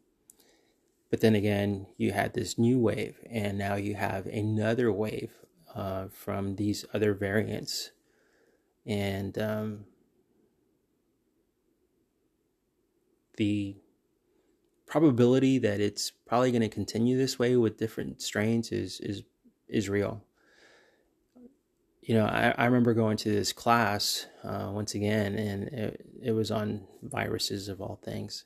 But 1.09 1.21
then 1.21 1.35
again, 1.35 1.85
you 1.97 2.11
had 2.11 2.33
this 2.33 2.57
new 2.57 2.79
wave, 2.79 3.19
and 3.29 3.55
now 3.55 3.75
you 3.75 3.93
have 3.93 4.25
another 4.25 4.91
wave 4.91 5.31
uh, 5.75 6.07
from 6.07 6.55
these 6.55 6.85
other 6.91 7.13
variants. 7.13 7.91
And 8.83 9.37
um, 9.37 9.85
the 13.37 13.75
probability 14.93 15.57
that 15.57 15.79
it's 15.79 16.11
probably 16.11 16.51
going 16.51 16.61
to 16.61 16.69
continue 16.69 17.17
this 17.17 17.39
way 17.39 17.55
with 17.55 17.77
different 17.77 18.21
strains 18.21 18.71
is 18.71 18.99
is 18.99 19.23
is 19.67 19.89
real 19.89 20.21
you 22.05 22.15
know, 22.15 22.25
I, 22.25 22.53
I 22.57 22.65
remember 22.65 22.93
going 22.93 23.15
to 23.17 23.31
this 23.31 23.53
class 23.53 24.25
uh, 24.43 24.69
once 24.73 24.93
again, 24.93 25.35
and 25.35 25.63
it, 25.69 26.05
it 26.21 26.31
was 26.33 26.51
on 26.51 26.85
viruses 27.01 27.69
of 27.69 27.81
all 27.81 27.97
things. 28.03 28.43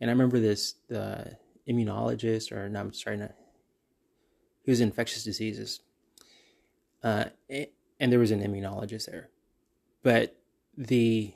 And 0.00 0.10
I 0.10 0.12
remember 0.12 0.38
this 0.38 0.74
the 0.88 1.38
immunologist, 1.68 2.52
or 2.52 2.68
no, 2.68 2.80
I'm 2.80 2.92
sorry, 2.92 3.16
not, 3.16 3.34
he 4.62 4.70
was 4.70 4.82
infectious 4.82 5.24
diseases, 5.24 5.80
uh, 7.02 7.26
and 7.48 8.12
there 8.12 8.18
was 8.18 8.32
an 8.32 8.42
immunologist 8.42 9.10
there. 9.10 9.30
But 10.02 10.36
the, 10.76 11.32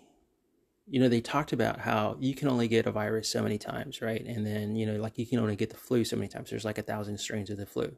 you 0.87 1.01
know, 1.01 1.09
they 1.09 1.21
talked 1.21 1.53
about 1.53 1.81
how 1.81 2.17
you 2.21 2.35
can 2.35 2.49
only 2.49 2.69
get 2.69 2.87
a 2.87 2.93
virus 2.93 3.29
so 3.29 3.43
many 3.43 3.59
times, 3.59 4.03
right? 4.03 4.25
And 4.25 4.47
then 4.47 4.77
you 4.77 4.87
know, 4.87 5.01
like 5.01 5.19
you 5.19 5.27
can 5.27 5.39
only 5.39 5.57
get 5.57 5.71
the 5.71 5.77
flu 5.77 6.05
so 6.05 6.17
many 6.17 6.29
times. 6.29 6.51
There's 6.51 6.65
like 6.65 6.79
a 6.79 6.83
thousand 6.83 7.19
strains 7.19 7.51
of 7.51 7.57
the 7.57 7.67
flu. 7.67 7.97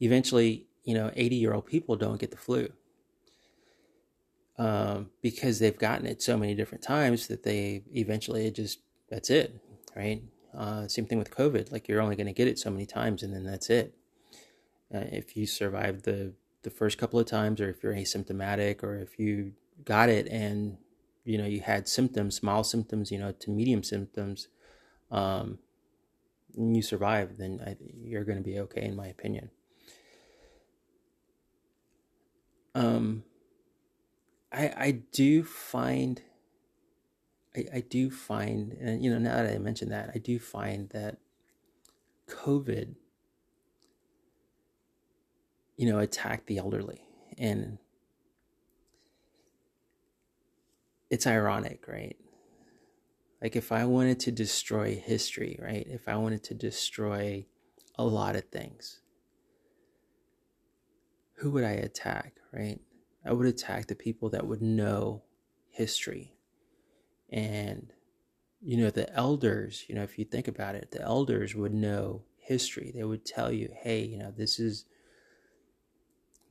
Eventually, 0.00 0.66
you 0.84 0.94
know, 0.94 1.10
80 1.14 1.36
year 1.36 1.54
old 1.54 1.66
people 1.66 1.96
don't 1.96 2.20
get 2.20 2.30
the 2.30 2.36
flu 2.36 2.68
um, 4.58 5.10
because 5.22 5.58
they've 5.58 5.78
gotten 5.78 6.06
it 6.06 6.22
so 6.22 6.36
many 6.36 6.54
different 6.54 6.82
times 6.82 7.26
that 7.28 7.42
they 7.42 7.82
eventually 7.94 8.46
it 8.46 8.54
just 8.54 8.80
that's 9.10 9.30
it, 9.30 9.60
right? 9.94 10.22
Uh, 10.56 10.88
same 10.88 11.06
thing 11.06 11.18
with 11.18 11.30
COVID. 11.30 11.70
Like 11.70 11.88
you're 11.88 12.00
only 12.00 12.16
going 12.16 12.26
to 12.26 12.32
get 12.32 12.48
it 12.48 12.58
so 12.58 12.70
many 12.70 12.86
times, 12.86 13.22
and 13.22 13.34
then 13.34 13.44
that's 13.44 13.70
it. 13.70 13.94
Uh, 14.94 15.04
if 15.12 15.36
you 15.36 15.46
survive 15.46 16.02
the 16.02 16.32
the 16.62 16.70
first 16.70 16.98
couple 16.98 17.20
of 17.20 17.26
times, 17.26 17.60
or 17.60 17.68
if 17.68 17.82
you're 17.82 17.94
asymptomatic, 17.94 18.82
or 18.82 18.96
if 18.96 19.18
you 19.18 19.52
got 19.84 20.08
it 20.08 20.26
and 20.28 20.78
you 21.26 21.38
know 21.38 21.44
you 21.44 21.60
had 21.60 21.88
symptoms, 21.88 22.42
mild 22.42 22.66
symptoms, 22.66 23.10
you 23.10 23.18
know, 23.18 23.32
to 23.32 23.50
medium 23.50 23.82
symptoms, 23.82 24.48
um, 25.10 25.58
and 26.56 26.76
you 26.76 26.82
survive, 26.82 27.36
then 27.36 27.60
I, 27.66 27.76
you're 28.02 28.24
going 28.24 28.38
to 28.38 28.44
be 28.44 28.58
okay, 28.60 28.84
in 28.84 28.96
my 28.96 29.08
opinion. 29.08 29.50
Um, 32.74 33.24
I 34.52 34.72
I 34.76 34.90
do 35.12 35.42
find 35.42 36.22
I, 37.56 37.66
I 37.74 37.80
do 37.80 38.10
find 38.10 38.72
and 38.80 39.02
you 39.02 39.10
know 39.10 39.18
now 39.18 39.42
that 39.42 39.54
I 39.54 39.58
mentioned 39.58 39.92
that 39.92 40.10
I 40.14 40.18
do 40.18 40.38
find 40.38 40.88
that 40.90 41.18
COVID 42.28 42.94
you 45.76 45.90
know 45.90 45.98
attacked 45.98 46.46
the 46.46 46.58
elderly 46.58 47.02
and 47.38 47.78
it's 51.10 51.26
ironic 51.26 51.86
right 51.88 52.16
like 53.42 53.56
if 53.56 53.70
I 53.72 53.84
wanted 53.84 54.20
to 54.20 54.32
destroy 54.32 54.96
history 54.96 55.58
right 55.62 55.86
if 55.88 56.08
I 56.08 56.16
wanted 56.16 56.42
to 56.44 56.54
destroy 56.54 57.46
a 57.96 58.04
lot 58.04 58.36
of 58.36 58.44
things 58.44 59.00
who 61.36 61.50
would 61.50 61.64
I 61.64 61.72
attack, 61.72 62.34
right? 62.52 62.80
I 63.24 63.32
would 63.32 63.46
attack 63.46 63.86
the 63.86 63.94
people 63.94 64.30
that 64.30 64.46
would 64.46 64.62
know 64.62 65.22
history. 65.70 66.34
And, 67.30 67.92
you 68.62 68.76
know, 68.78 68.90
the 68.90 69.12
elders, 69.14 69.84
you 69.88 69.94
know, 69.94 70.02
if 70.02 70.18
you 70.18 70.24
think 70.24 70.48
about 70.48 70.74
it, 70.74 70.90
the 70.92 71.02
elders 71.02 71.54
would 71.54 71.74
know 71.74 72.22
history. 72.38 72.92
They 72.94 73.04
would 73.04 73.26
tell 73.26 73.52
you, 73.52 73.70
hey, 73.82 74.04
you 74.04 74.18
know, 74.18 74.32
this 74.36 74.58
is 74.58 74.86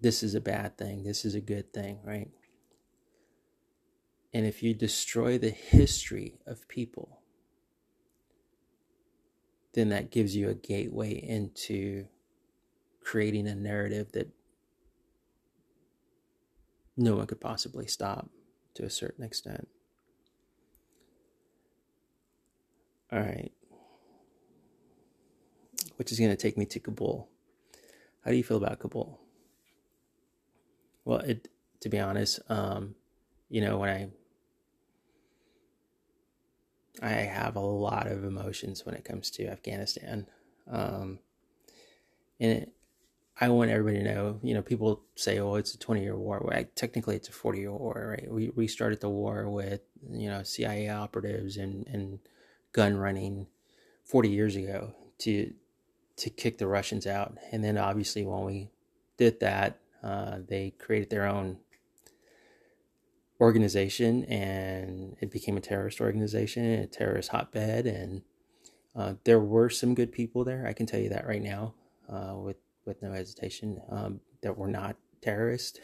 this 0.02 0.22
is 0.22 0.36
a 0.36 0.42
bad 0.42 0.78
thing, 0.78 1.04
this 1.04 1.26
is 1.26 1.34
a 1.36 1.42
good 1.42 1.74
thing, 1.74 2.00
right? 2.04 2.30
And 4.36 4.46
if 4.46 4.62
you 4.62 4.74
destroy 4.74 5.38
the 5.38 5.50
history 5.50 6.42
of 6.46 6.68
people, 6.68 7.22
then 9.74 9.88
that 9.90 10.12
gives 10.12 10.36
you 10.36 10.50
a 10.50 10.54
gateway 10.54 11.14
into 11.14 12.08
creating 13.00 13.48
a 13.48 13.56
narrative 13.56 14.12
that 14.12 14.28
no 16.98 17.16
one 17.16 17.28
could 17.28 17.40
possibly 17.40 17.88
stop 17.88 18.30
to 18.74 18.84
a 18.84 18.90
certain 18.90 19.24
extent. 19.24 19.70
All 23.14 23.22
right. 23.22 23.54
Which 25.96 26.12
is 26.12 26.20
going 26.20 26.32
to 26.32 26.36
take 26.36 26.58
me 26.58 26.66
to 26.66 26.80
Kabul. 26.82 27.30
How 28.26 28.32
do 28.32 28.36
you 28.36 28.44
feel 28.44 28.58
about 28.58 28.80
Kabul? 28.80 29.18
Well, 31.06 31.20
it 31.20 31.48
to 31.80 31.88
be 31.88 32.00
honest, 32.00 32.42
um, 32.50 32.96
you 33.48 33.62
know, 33.62 33.78
when 33.78 33.90
I 33.90 34.10
I 37.02 37.10
have 37.10 37.56
a 37.56 37.62
lot 37.62 38.08
of 38.08 38.24
emotions 38.24 38.86
when 38.86 38.96
it 38.96 39.06
comes 39.06 39.30
to 39.32 39.48
Afghanistan. 39.48 40.28
Um, 40.70 41.20
and 42.40 42.52
it, 42.52 42.72
I 43.40 43.50
want 43.50 43.70
everybody 43.70 44.04
to 44.04 44.14
know, 44.14 44.40
you 44.44 44.54
know, 44.54 44.62
people 44.62 45.02
say, 45.16 45.40
oh, 45.40 45.56
it's 45.56 45.74
a 45.74 45.80
20 45.80 46.02
year 46.02 46.18
war. 46.18 46.42
Well, 46.44 46.64
technically, 46.76 47.18
it's 47.18 47.28
a 47.28 47.34
40 47.34 47.60
year 47.60 47.74
war, 47.74 48.16
right? 48.18 48.32
We, 48.32 48.50
we 48.56 48.68
started 48.68 49.02
the 49.02 49.10
war 49.10 49.50
with, 49.50 49.82
you 50.10 50.30
know, 50.30 50.44
CIA 50.44 50.90
operatives 50.90 51.58
and, 51.58 51.86
and 51.88 52.20
gun 52.72 52.96
running 52.96 53.48
40 54.06 54.30
years 54.30 54.56
ago 54.56 54.94
to, 55.20 55.54
to 56.18 56.30
kick 56.30 56.58
the 56.58 56.68
Russians 56.68 57.06
out. 57.06 57.38
And 57.52 57.62
then 57.64 57.78
obviously, 57.78 58.26
when 58.26 58.46
we 58.46 58.70
did 59.18 59.42
that, 59.42 59.80
uh, 60.02 60.38
they 60.48 60.72
created 60.78 61.10
their 61.10 61.28
own 61.28 61.58
organization 63.40 64.24
and 64.26 65.18
it 65.20 65.32
became 65.32 65.58
a 65.58 65.62
terrorist 65.62 66.00
organization, 66.02 66.66
a 66.66 66.88
terrorist 66.88 67.30
hotbed. 67.30 67.86
And 67.86 68.22
uh, 68.96 69.16
there 69.24 69.40
were 69.40 69.70
some 69.70 69.94
good 69.94 70.12
people 70.12 70.44
there. 70.44 70.66
I 70.68 70.74
can 70.74 70.86
tell 70.86 71.00
you 71.00 71.10
that 71.10 71.28
right 71.28 71.42
now 71.42 71.74
uh, 72.10 72.36
with 72.36 72.58
with 72.86 73.02
no 73.02 73.12
hesitation 73.12 73.82
um, 73.90 74.20
that 74.42 74.58
were 74.58 74.68
not 74.68 74.96
terrorists 75.22 75.80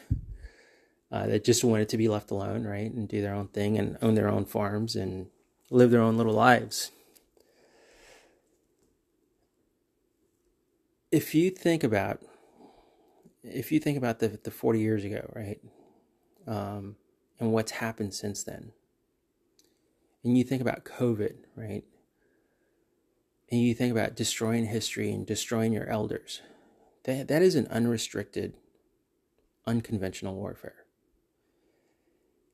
uh, 1.11 1.27
that 1.27 1.43
just 1.43 1.63
wanted 1.63 1.89
to 1.89 1.97
be 1.97 2.07
left 2.07 2.31
alone, 2.31 2.63
right, 2.63 2.91
and 2.91 3.09
do 3.09 3.21
their 3.21 3.33
own 3.33 3.47
thing 3.47 3.77
and 3.77 3.97
own 4.01 4.15
their 4.15 4.29
own 4.29 4.45
farms 4.45 4.95
and 4.95 5.27
live 5.69 5.91
their 5.91 6.01
own 6.01 6.15
little 6.15 6.33
lives. 6.33 6.91
If 11.11 11.35
you 11.35 11.49
think 11.49 11.83
about, 11.83 12.21
if 13.43 13.71
you 13.71 13.79
think 13.79 13.97
about 13.97 14.19
the 14.19 14.39
the 14.41 14.51
forty 14.51 14.79
years 14.79 15.03
ago, 15.03 15.29
right, 15.35 15.59
um, 16.47 16.95
and 17.41 17.51
what's 17.51 17.71
happened 17.71 18.13
since 18.13 18.45
then, 18.45 18.71
and 20.23 20.37
you 20.37 20.45
think 20.45 20.61
about 20.61 20.85
COVID, 20.85 21.35
right, 21.57 21.83
and 23.51 23.59
you 23.59 23.73
think 23.73 23.91
about 23.91 24.15
destroying 24.15 24.67
history 24.67 25.11
and 25.11 25.27
destroying 25.27 25.73
your 25.73 25.89
elders, 25.89 26.41
that 27.03 27.27
that 27.27 27.41
is 27.41 27.55
an 27.55 27.67
unrestricted, 27.67 28.53
unconventional 29.67 30.35
warfare 30.35 30.85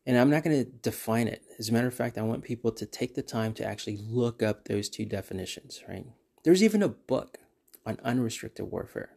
and 0.07 0.17
I'm 0.17 0.29
not 0.29 0.43
going 0.43 0.63
to 0.63 0.71
define 0.71 1.27
it. 1.27 1.43
As 1.59 1.67
a 1.67 1.73
matter 1.73 1.85
of 1.85 1.93
fact, 1.93 2.17
I 2.17 2.21
want 2.21 2.45
people 2.45 2.71
to 2.71 2.85
take 2.85 3.13
the 3.13 3.21
time 3.21 3.53
to 3.55 3.65
actually 3.65 3.97
look 3.97 4.41
up 4.41 4.63
those 4.63 4.87
two 4.87 5.05
definitions, 5.05 5.83
right? 5.87 6.05
There's 6.45 6.63
even 6.63 6.81
a 6.81 6.87
book 6.87 7.39
on 7.85 7.99
unrestricted 8.05 8.71
warfare. 8.71 9.16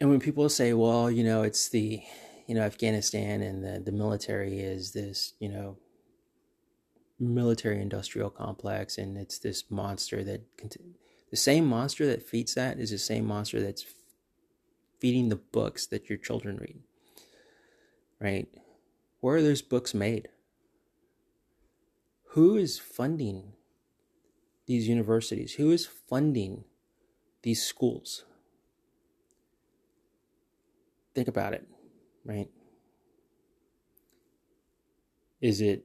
And 0.00 0.08
when 0.08 0.20
people 0.20 0.48
say, 0.48 0.72
well, 0.72 1.10
you 1.10 1.22
know, 1.22 1.42
it's 1.42 1.68
the, 1.68 2.02
you 2.46 2.54
know, 2.54 2.62
Afghanistan 2.62 3.42
and 3.42 3.62
the, 3.62 3.80
the 3.80 3.92
military 3.92 4.60
is 4.60 4.92
this, 4.92 5.34
you 5.38 5.48
know, 5.48 5.76
military 7.18 7.82
industrial 7.82 8.30
complex 8.30 8.96
and 8.96 9.18
it's 9.18 9.38
this 9.38 9.70
monster 9.70 10.24
that, 10.24 10.40
the 11.30 11.36
same 11.36 11.66
monster 11.66 12.06
that 12.06 12.22
feeds 12.22 12.54
that 12.54 12.80
is 12.80 12.90
the 12.90 12.98
same 12.98 13.26
monster 13.26 13.60
that's 13.60 13.84
feeding 14.98 15.28
the 15.28 15.36
books 15.36 15.86
that 15.86 16.08
your 16.08 16.18
children 16.18 16.56
read. 16.56 16.80
Right? 18.18 18.48
Where 19.20 19.36
are 19.36 19.42
those 19.42 19.62
books 19.62 19.92
made? 19.92 20.28
Who 22.30 22.56
is 22.56 22.78
funding 22.78 23.52
these 24.66 24.88
universities? 24.88 25.54
Who 25.54 25.70
is 25.72 25.86
funding 25.86 26.64
these 27.42 27.62
schools? 27.62 28.24
Think 31.14 31.28
about 31.28 31.54
it, 31.54 31.66
right? 32.24 32.48
Is 35.40 35.60
it 35.60 35.84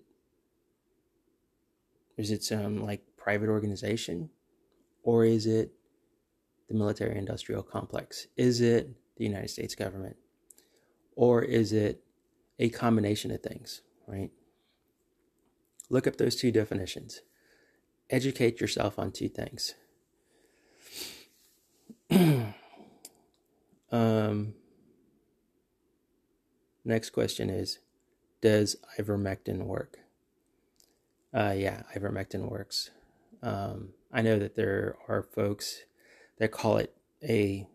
is 2.17 2.31
it 2.31 2.43
some 2.43 2.83
like 2.83 3.01
private 3.17 3.49
organization 3.49 4.29
or 5.03 5.25
is 5.25 5.45
it 5.45 5.73
the 6.67 6.75
military 6.75 7.17
industrial 7.17 7.63
complex? 7.63 8.27
Is 8.37 8.61
it 8.61 8.89
the 9.17 9.23
United 9.23 9.49
States 9.49 9.75
government? 9.75 10.15
Or 11.15 11.43
is 11.43 11.73
it 11.73 12.03
a 12.59 12.69
combination 12.69 13.31
of 13.31 13.41
things, 13.41 13.81
right? 14.07 14.31
Look 15.89 16.07
up 16.07 16.17
those 16.17 16.35
two 16.35 16.51
definitions. 16.51 17.21
Educate 18.09 18.61
yourself 18.61 18.97
on 18.97 19.11
two 19.11 19.29
things. 19.29 19.75
um, 23.91 24.53
next 26.85 27.09
question 27.11 27.49
is 27.49 27.79
Does 28.41 28.77
ivermectin 28.99 29.65
work? 29.65 29.97
Uh, 31.33 31.53
yeah, 31.57 31.83
ivermectin 31.95 32.49
works. 32.49 32.91
Um, 33.43 33.89
I 34.13 34.21
know 34.21 34.39
that 34.39 34.55
there 34.55 34.95
are 35.09 35.23
folks 35.23 35.83
that 36.39 36.51
call 36.51 36.77
it 36.77 36.95
a 37.23 37.67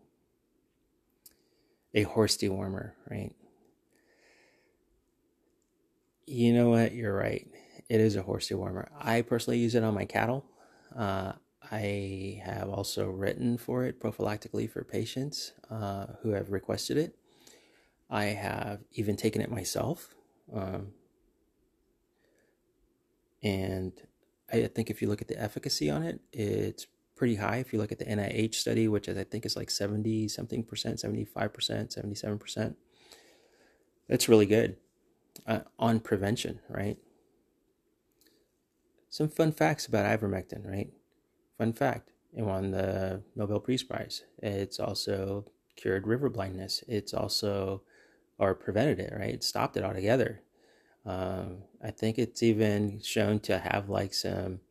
a 1.93 2.03
horse 2.03 2.37
dewormer, 2.37 2.93
right? 3.09 3.33
You 6.25 6.53
know 6.53 6.69
what? 6.69 6.93
You're 6.93 7.15
right. 7.15 7.47
It 7.89 7.99
is 7.99 8.15
a 8.15 8.21
horse 8.21 8.49
dewormer. 8.49 8.87
I 8.97 9.21
personally 9.21 9.59
use 9.59 9.75
it 9.75 9.83
on 9.83 9.93
my 9.93 10.05
cattle. 10.05 10.45
Uh, 10.95 11.33
I 11.69 12.41
have 12.45 12.69
also 12.69 13.09
written 13.09 13.57
for 13.57 13.85
it 13.85 13.99
prophylactically 13.99 14.69
for 14.69 14.83
patients 14.83 15.53
uh, 15.69 16.07
who 16.21 16.31
have 16.31 16.51
requested 16.51 16.97
it. 16.97 17.15
I 18.11 18.25
have 18.25 18.81
even 18.93 19.15
taken 19.15 19.41
it 19.41 19.49
myself. 19.49 20.13
Um, 20.53 20.89
and 23.41 23.93
I 24.51 24.67
think 24.67 24.89
if 24.89 25.01
you 25.01 25.07
look 25.07 25.21
at 25.21 25.29
the 25.29 25.41
efficacy 25.41 25.89
on 25.89 26.03
it, 26.03 26.19
it's 26.33 26.87
pretty 27.15 27.35
high. 27.35 27.57
If 27.57 27.71
you 27.71 27.79
look 27.79 27.91
at 27.91 27.99
the 27.99 28.05
NIH 28.05 28.55
study, 28.55 28.87
which 28.87 29.07
I 29.07 29.23
think 29.23 29.45
is 29.45 29.55
like 29.55 29.71
70 29.71 30.27
something 30.27 30.63
percent, 30.63 30.97
75%, 30.97 31.35
77%, 31.35 32.75
that's 34.09 34.27
really 34.27 34.45
good 34.45 34.75
uh, 35.47 35.61
on 35.79 36.01
prevention, 36.01 36.59
right? 36.67 36.97
Some 39.09 39.29
fun 39.29 39.51
facts 39.51 39.85
about 39.85 40.05
ivermectin, 40.19 40.67
right? 40.69 40.91
Fun 41.57 41.73
fact 41.73 42.11
it 42.35 42.43
won 42.43 42.71
the 42.71 43.21
Nobel 43.35 43.59
Peace 43.59 43.83
Prize. 43.83 44.23
It's 44.41 44.79
also 44.79 45.45
cured 45.75 46.07
river 46.07 46.29
blindness. 46.29 46.83
It's 46.87 47.13
also, 47.13 47.83
or 48.41 48.55
prevented 48.55 48.99
it, 48.99 49.13
right? 49.15 49.43
Stopped 49.43 49.77
it 49.77 49.83
altogether. 49.83 50.41
Um, 51.05 51.59
I 51.83 51.91
think 51.91 52.17
it's 52.17 52.41
even 52.41 52.99
shown 52.99 53.39
to 53.41 53.59
have 53.59 53.87
like 53.87 54.15
some 54.15 54.61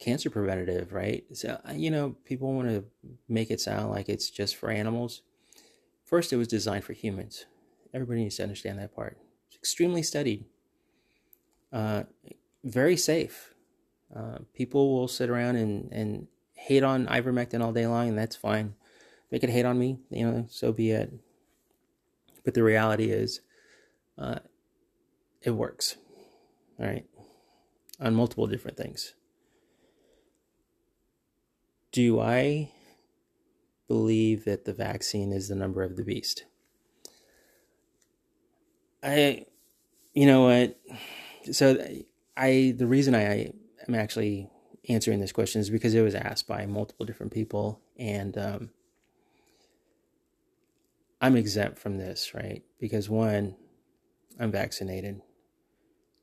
cancer 0.00 0.28
preventative, 0.28 0.92
right? 0.92 1.24
So, 1.32 1.60
uh, 1.68 1.72
you 1.72 1.90
know, 1.92 2.16
people 2.24 2.52
want 2.52 2.68
to 2.68 2.84
make 3.28 3.52
it 3.52 3.60
sound 3.60 3.90
like 3.90 4.08
it's 4.08 4.28
just 4.28 4.56
for 4.56 4.70
animals. 4.70 5.22
First, 6.04 6.32
it 6.32 6.36
was 6.36 6.48
designed 6.48 6.82
for 6.82 6.92
humans. 6.92 7.46
Everybody 7.94 8.24
needs 8.24 8.36
to 8.36 8.42
understand 8.42 8.80
that 8.80 8.94
part. 8.94 9.18
It's 9.46 9.56
extremely 9.56 10.02
studied, 10.02 10.46
uh, 11.72 12.04
very 12.64 12.96
safe. 12.96 13.54
Uh, 14.14 14.38
people 14.52 14.92
will 14.92 15.06
sit 15.06 15.30
around 15.30 15.54
and, 15.56 15.92
and 15.92 16.26
hate 16.54 16.82
on 16.82 17.06
ivermectin 17.06 17.62
all 17.62 17.72
day 17.72 17.86
long, 17.86 18.08
and 18.08 18.18
that's 18.18 18.34
fine. 18.34 18.74
They 19.30 19.38
could 19.38 19.50
hate 19.50 19.64
on 19.64 19.78
me, 19.78 19.98
you 20.10 20.28
know, 20.28 20.46
so 20.48 20.72
be 20.72 20.90
it. 20.90 21.12
But 22.50 22.54
the 22.54 22.64
reality 22.64 23.10
is, 23.10 23.42
uh, 24.18 24.40
it 25.40 25.52
works, 25.52 25.96
all 26.80 26.86
right, 26.86 27.06
on 28.00 28.14
multiple 28.14 28.48
different 28.48 28.76
things 28.76 29.14
do 31.92 32.20
I 32.20 32.70
believe 33.88 34.44
that 34.44 34.64
the 34.64 34.72
vaccine 34.72 35.32
is 35.32 35.48
the 35.48 35.54
number 35.54 35.82
of 35.82 35.96
the 35.96 36.04
beast? 36.04 36.44
I, 39.02 39.46
you 40.12 40.26
know 40.26 40.42
what? 40.42 40.78
So 41.52 41.84
I, 42.36 42.74
the 42.76 42.86
reason 42.86 43.14
I 43.14 43.52
am 43.88 43.94
actually 43.94 44.50
answering 44.88 45.20
this 45.20 45.32
question 45.32 45.60
is 45.60 45.70
because 45.70 45.94
it 45.94 46.02
was 46.02 46.14
asked 46.14 46.46
by 46.46 46.66
multiple 46.66 47.06
different 47.06 47.32
people, 47.32 47.80
and 47.98 48.36
um, 48.36 48.70
I'm 51.20 51.36
exempt 51.36 51.78
from 51.78 51.98
this, 51.98 52.34
right? 52.34 52.62
Because 52.78 53.08
one, 53.08 53.56
I'm 54.38 54.50
vaccinated. 54.50 55.20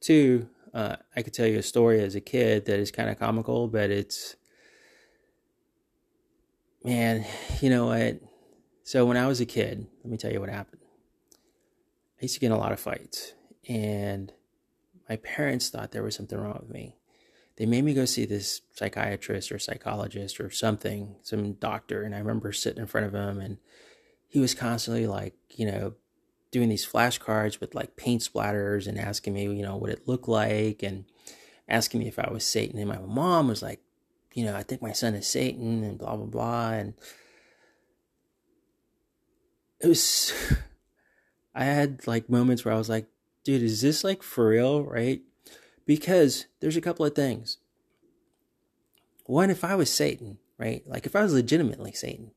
Two, 0.01 0.49
uh, 0.73 0.95
I 1.15 1.21
could 1.21 1.33
tell 1.33 1.47
you 1.47 1.60
a 1.60 1.63
story 1.63 2.01
as 2.01 2.15
a 2.15 2.21
kid 2.21 2.65
that 2.65 2.79
is 2.79 2.91
kind 2.91 3.10
of 3.10 3.19
comical, 3.19 3.67
but 3.67 3.89
it's 3.89 4.36
Man, 6.88 7.25
you 7.60 7.69
know 7.69 7.88
what? 7.88 8.21
So 8.83 9.05
when 9.05 9.17
I 9.17 9.27
was 9.27 9.41
a 9.41 9.45
kid, 9.45 9.88
let 10.05 10.10
me 10.10 10.15
tell 10.15 10.31
you 10.31 10.39
what 10.39 10.49
happened. 10.49 10.81
I 11.33 12.21
used 12.21 12.36
to 12.36 12.39
get 12.39 12.47
in 12.47 12.53
a 12.53 12.57
lot 12.57 12.71
of 12.71 12.79
fights, 12.79 13.33
and 13.67 14.31
my 15.10 15.17
parents 15.17 15.69
thought 15.69 15.91
there 15.91 16.03
was 16.03 16.15
something 16.15 16.39
wrong 16.39 16.60
with 16.62 16.69
me. 16.69 16.95
They 17.57 17.65
made 17.65 17.83
me 17.83 17.93
go 17.93 18.05
see 18.05 18.25
this 18.25 18.62
psychiatrist 18.74 19.51
or 19.51 19.59
psychologist 19.59 20.39
or 20.39 20.49
something, 20.49 21.17
some 21.24 21.53
doctor, 21.53 22.03
and 22.03 22.15
I 22.15 22.19
remember 22.19 22.53
sitting 22.53 22.82
in 22.82 22.88
front 22.88 23.07
of 23.07 23.13
him, 23.13 23.41
and 23.41 23.57
he 24.28 24.39
was 24.39 24.53
constantly 24.53 25.07
like, 25.07 25.36
you 25.49 25.65
know, 25.65 25.93
doing 26.51 26.69
these 26.69 26.86
flashcards 26.86 27.59
with 27.59 27.75
like 27.75 27.95
paint 27.95 28.21
splatters 28.21 28.88
and 28.88 28.97
asking 28.97 29.34
me, 29.34 29.43
you 29.43 29.63
know, 29.63 29.75
what 29.75 29.89
it 29.89 30.07
looked 30.07 30.28
like 30.28 30.84
and 30.84 31.05
asking 31.67 31.99
me 31.99 32.07
if 32.07 32.19
I 32.19 32.30
was 32.32 32.43
Satan. 32.45 32.80
And 32.80 32.89
my 32.89 32.99
mom 32.99 33.47
was 33.47 33.61
like, 33.61 33.82
you 34.34 34.45
know, 34.45 34.55
I 34.55 34.63
think 34.63 34.82
my 34.82 34.91
son 34.91 35.15
is 35.15 35.28
Satan 35.28 35.84
and 35.84 35.97
blah, 35.97 36.15
blah, 36.15 36.25
blah. 36.25 36.71
And 36.71 36.93
it 39.80 39.88
was, 39.88 40.34
I 41.55 41.65
had 41.65 42.05
like 42.07 42.30
moments 42.30 42.63
where 42.63 42.73
I 42.73 42.78
was 42.78 42.89
like, 42.89 43.07
dude, 43.43 43.63
is 43.63 43.82
this 43.82 44.03
like 44.03 44.23
for 44.23 44.49
real? 44.49 44.84
Right? 44.84 45.21
Because 45.86 46.45
there's 46.59 46.78
a 46.78 46.82
couple 46.82 47.05
of 47.05 47.15
things. 47.15 47.57
One, 49.25 49.49
if 49.49 49.63
I 49.63 49.75
was 49.75 49.89
Satan, 49.89 50.38
right? 50.57 50.84
Like 50.86 51.05
if 51.05 51.15
I 51.15 51.23
was 51.23 51.34
legitimately 51.34 51.93
Satan, 51.93 52.32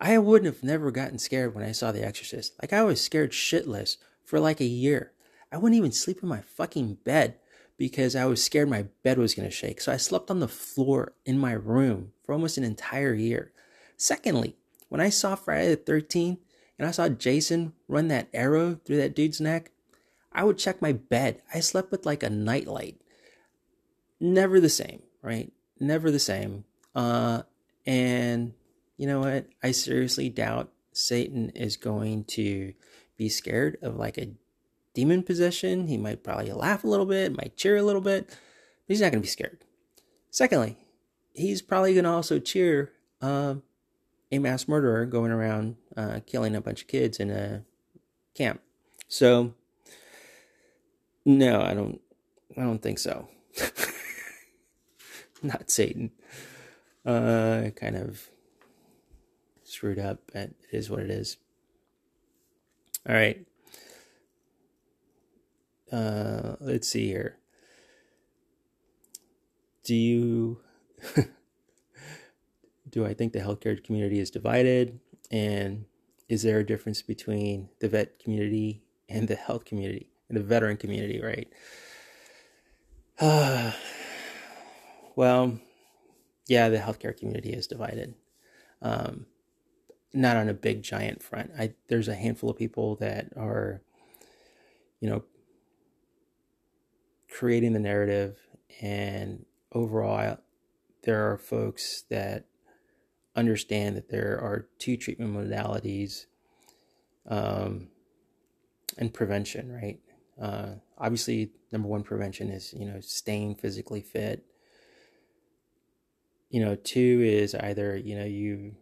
I 0.00 0.16
wouldn't 0.16 0.52
have 0.52 0.64
never 0.64 0.90
gotten 0.90 1.18
scared 1.18 1.54
when 1.54 1.64
I 1.64 1.72
saw 1.72 1.92
The 1.92 2.04
Exorcist. 2.04 2.54
Like 2.62 2.72
I 2.72 2.82
was 2.82 3.00
scared 3.02 3.32
shitless 3.32 3.98
for 4.24 4.40
like 4.40 4.60
a 4.60 4.64
year. 4.64 5.12
I 5.52 5.58
wouldn't 5.58 5.76
even 5.76 5.92
sleep 5.92 6.22
in 6.22 6.28
my 6.28 6.40
fucking 6.40 6.98
bed 7.04 7.36
because 7.76 8.16
I 8.16 8.24
was 8.24 8.42
scared 8.42 8.70
my 8.70 8.86
bed 9.02 9.18
was 9.18 9.34
going 9.34 9.48
to 9.48 9.54
shake. 9.54 9.80
So 9.80 9.92
I 9.92 9.98
slept 9.98 10.30
on 10.30 10.40
the 10.40 10.48
floor 10.48 11.12
in 11.26 11.38
my 11.38 11.52
room 11.52 12.12
for 12.24 12.32
almost 12.32 12.56
an 12.56 12.64
entire 12.64 13.14
year. 13.14 13.52
Secondly, 13.96 14.56
When 14.88 15.00
I 15.00 15.08
saw 15.08 15.34
Friday 15.34 15.74
the 15.74 15.76
13th 15.76 16.38
and 16.78 16.88
I 16.88 16.90
saw 16.90 17.08
Jason 17.08 17.74
run 17.86 18.08
that 18.08 18.28
arrow 18.32 18.80
through 18.84 18.96
that 18.96 19.14
dude's 19.14 19.40
neck, 19.40 19.70
I 20.32 20.44
would 20.44 20.58
check 20.58 20.80
my 20.80 20.92
bed. 20.92 21.42
I 21.54 21.60
slept 21.60 21.90
with 21.90 22.06
like 22.06 22.22
a 22.22 22.30
nightlight. 22.30 23.00
Never 24.18 24.60
the 24.60 24.68
same, 24.68 25.02
right? 25.22 25.52
Never 25.78 26.10
the 26.10 26.18
same. 26.18 26.64
Uh, 26.94 27.42
and 27.86 28.54
you 29.00 29.06
know 29.06 29.20
what? 29.20 29.46
I 29.62 29.70
seriously 29.70 30.28
doubt 30.28 30.70
Satan 30.92 31.48
is 31.54 31.78
going 31.78 32.24
to 32.24 32.74
be 33.16 33.30
scared 33.30 33.78
of 33.80 33.96
like 33.96 34.18
a 34.18 34.28
demon 34.92 35.22
possession. 35.22 35.86
He 35.86 35.96
might 35.96 36.22
probably 36.22 36.52
laugh 36.52 36.84
a 36.84 36.86
little 36.86 37.06
bit, 37.06 37.34
might 37.34 37.56
cheer 37.56 37.78
a 37.78 37.82
little 37.82 38.02
bit, 38.02 38.28
but 38.28 38.36
he's 38.88 39.00
not 39.00 39.10
going 39.10 39.22
to 39.22 39.26
be 39.26 39.28
scared. 39.28 39.64
Secondly, 40.30 40.76
he's 41.32 41.62
probably 41.62 41.94
going 41.94 42.04
to 42.04 42.10
also 42.10 42.38
cheer 42.38 42.92
uh, 43.22 43.54
a 44.30 44.38
mass 44.38 44.68
murderer 44.68 45.06
going 45.06 45.30
around 45.30 45.76
uh, 45.96 46.20
killing 46.26 46.54
a 46.54 46.60
bunch 46.60 46.82
of 46.82 46.88
kids 46.88 47.18
in 47.18 47.30
a 47.30 47.64
camp. 48.34 48.60
So, 49.08 49.54
no, 51.24 51.62
I 51.62 51.72
don't. 51.72 52.02
I 52.54 52.64
don't 52.64 52.82
think 52.82 52.98
so. 52.98 53.28
Not 55.42 55.70
Satan. 55.70 56.10
Uh, 57.06 57.70
kind 57.74 57.96
of 57.96 58.28
screwed 59.80 59.98
up, 59.98 60.18
but 60.30 60.42
it 60.42 60.54
is 60.72 60.90
what 60.90 61.00
it 61.00 61.10
is. 61.10 61.38
All 63.08 63.14
right. 63.14 63.46
Uh, 65.90 66.56
let's 66.60 66.86
see 66.86 67.06
here. 67.06 67.38
Do 69.84 69.94
you 69.94 70.60
do 72.90 73.06
I 73.06 73.14
think 73.14 73.32
the 73.32 73.38
healthcare 73.38 73.82
community 73.82 74.20
is 74.20 74.30
divided? 74.30 75.00
And 75.30 75.86
is 76.28 76.42
there 76.42 76.58
a 76.58 76.66
difference 76.66 77.00
between 77.00 77.70
the 77.80 77.88
vet 77.88 78.18
community 78.18 78.82
and 79.08 79.28
the 79.28 79.34
health 79.34 79.64
community 79.64 80.10
and 80.28 80.36
the 80.36 80.42
veteran 80.42 80.76
community, 80.76 81.22
right? 81.22 81.48
Uh, 83.18 83.72
well, 85.16 85.58
yeah, 86.48 86.68
the 86.68 86.76
healthcare 86.76 87.16
community 87.16 87.54
is 87.54 87.66
divided. 87.66 88.14
Um, 88.82 89.24
not 90.12 90.36
on 90.36 90.48
a 90.48 90.54
big 90.54 90.82
giant 90.82 91.22
front. 91.22 91.52
I 91.58 91.74
there's 91.88 92.08
a 92.08 92.14
handful 92.14 92.50
of 92.50 92.58
people 92.58 92.96
that 92.96 93.28
are, 93.36 93.82
you 95.00 95.08
know, 95.08 95.24
creating 97.30 97.72
the 97.72 97.78
narrative, 97.78 98.38
and 98.80 99.44
overall, 99.72 100.38
there 101.02 101.30
are 101.30 101.38
folks 101.38 102.04
that 102.10 102.46
understand 103.36 103.96
that 103.96 104.10
there 104.10 104.38
are 104.40 104.68
two 104.78 104.96
treatment 104.96 105.34
modalities 105.34 106.26
um, 107.28 107.88
and 108.98 109.14
prevention, 109.14 109.72
right? 109.72 110.00
Uh, 110.40 110.74
obviously, 110.98 111.52
number 111.70 111.88
one 111.88 112.02
prevention 112.02 112.50
is 112.50 112.74
you 112.76 112.86
know 112.86 113.00
staying 113.00 113.54
physically 113.54 114.00
fit. 114.00 114.44
You 116.48 116.64
know, 116.64 116.74
two 116.74 117.22
is 117.24 117.54
either 117.54 117.96
you 117.96 118.16
know 118.16 118.24
you 118.24 118.74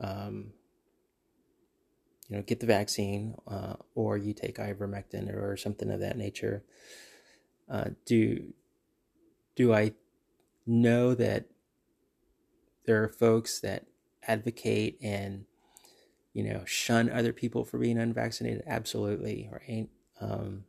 um, 0.00 0.52
you 2.28 2.36
know 2.36 2.42
get 2.42 2.60
the 2.60 2.66
vaccine 2.66 3.34
uh, 3.48 3.74
or 3.94 4.16
you 4.16 4.32
take 4.32 4.56
ivermectin 4.58 5.32
or 5.34 5.56
something 5.56 5.90
of 5.90 6.00
that 6.00 6.16
nature. 6.16 6.64
Uh, 7.68 7.90
do 8.06 8.52
do 9.56 9.72
I 9.74 9.92
know 10.66 11.14
that 11.14 11.46
there 12.86 13.02
are 13.02 13.08
folks 13.08 13.60
that 13.60 13.86
advocate 14.26 14.98
and 15.02 15.44
you 16.32 16.44
know 16.44 16.62
shun 16.64 17.10
other 17.10 17.32
people 17.32 17.64
for 17.64 17.78
being 17.78 17.98
unvaccinated? 17.98 18.62
Absolutely 18.66 19.50
right? 19.52 19.88
Um, 20.20 20.64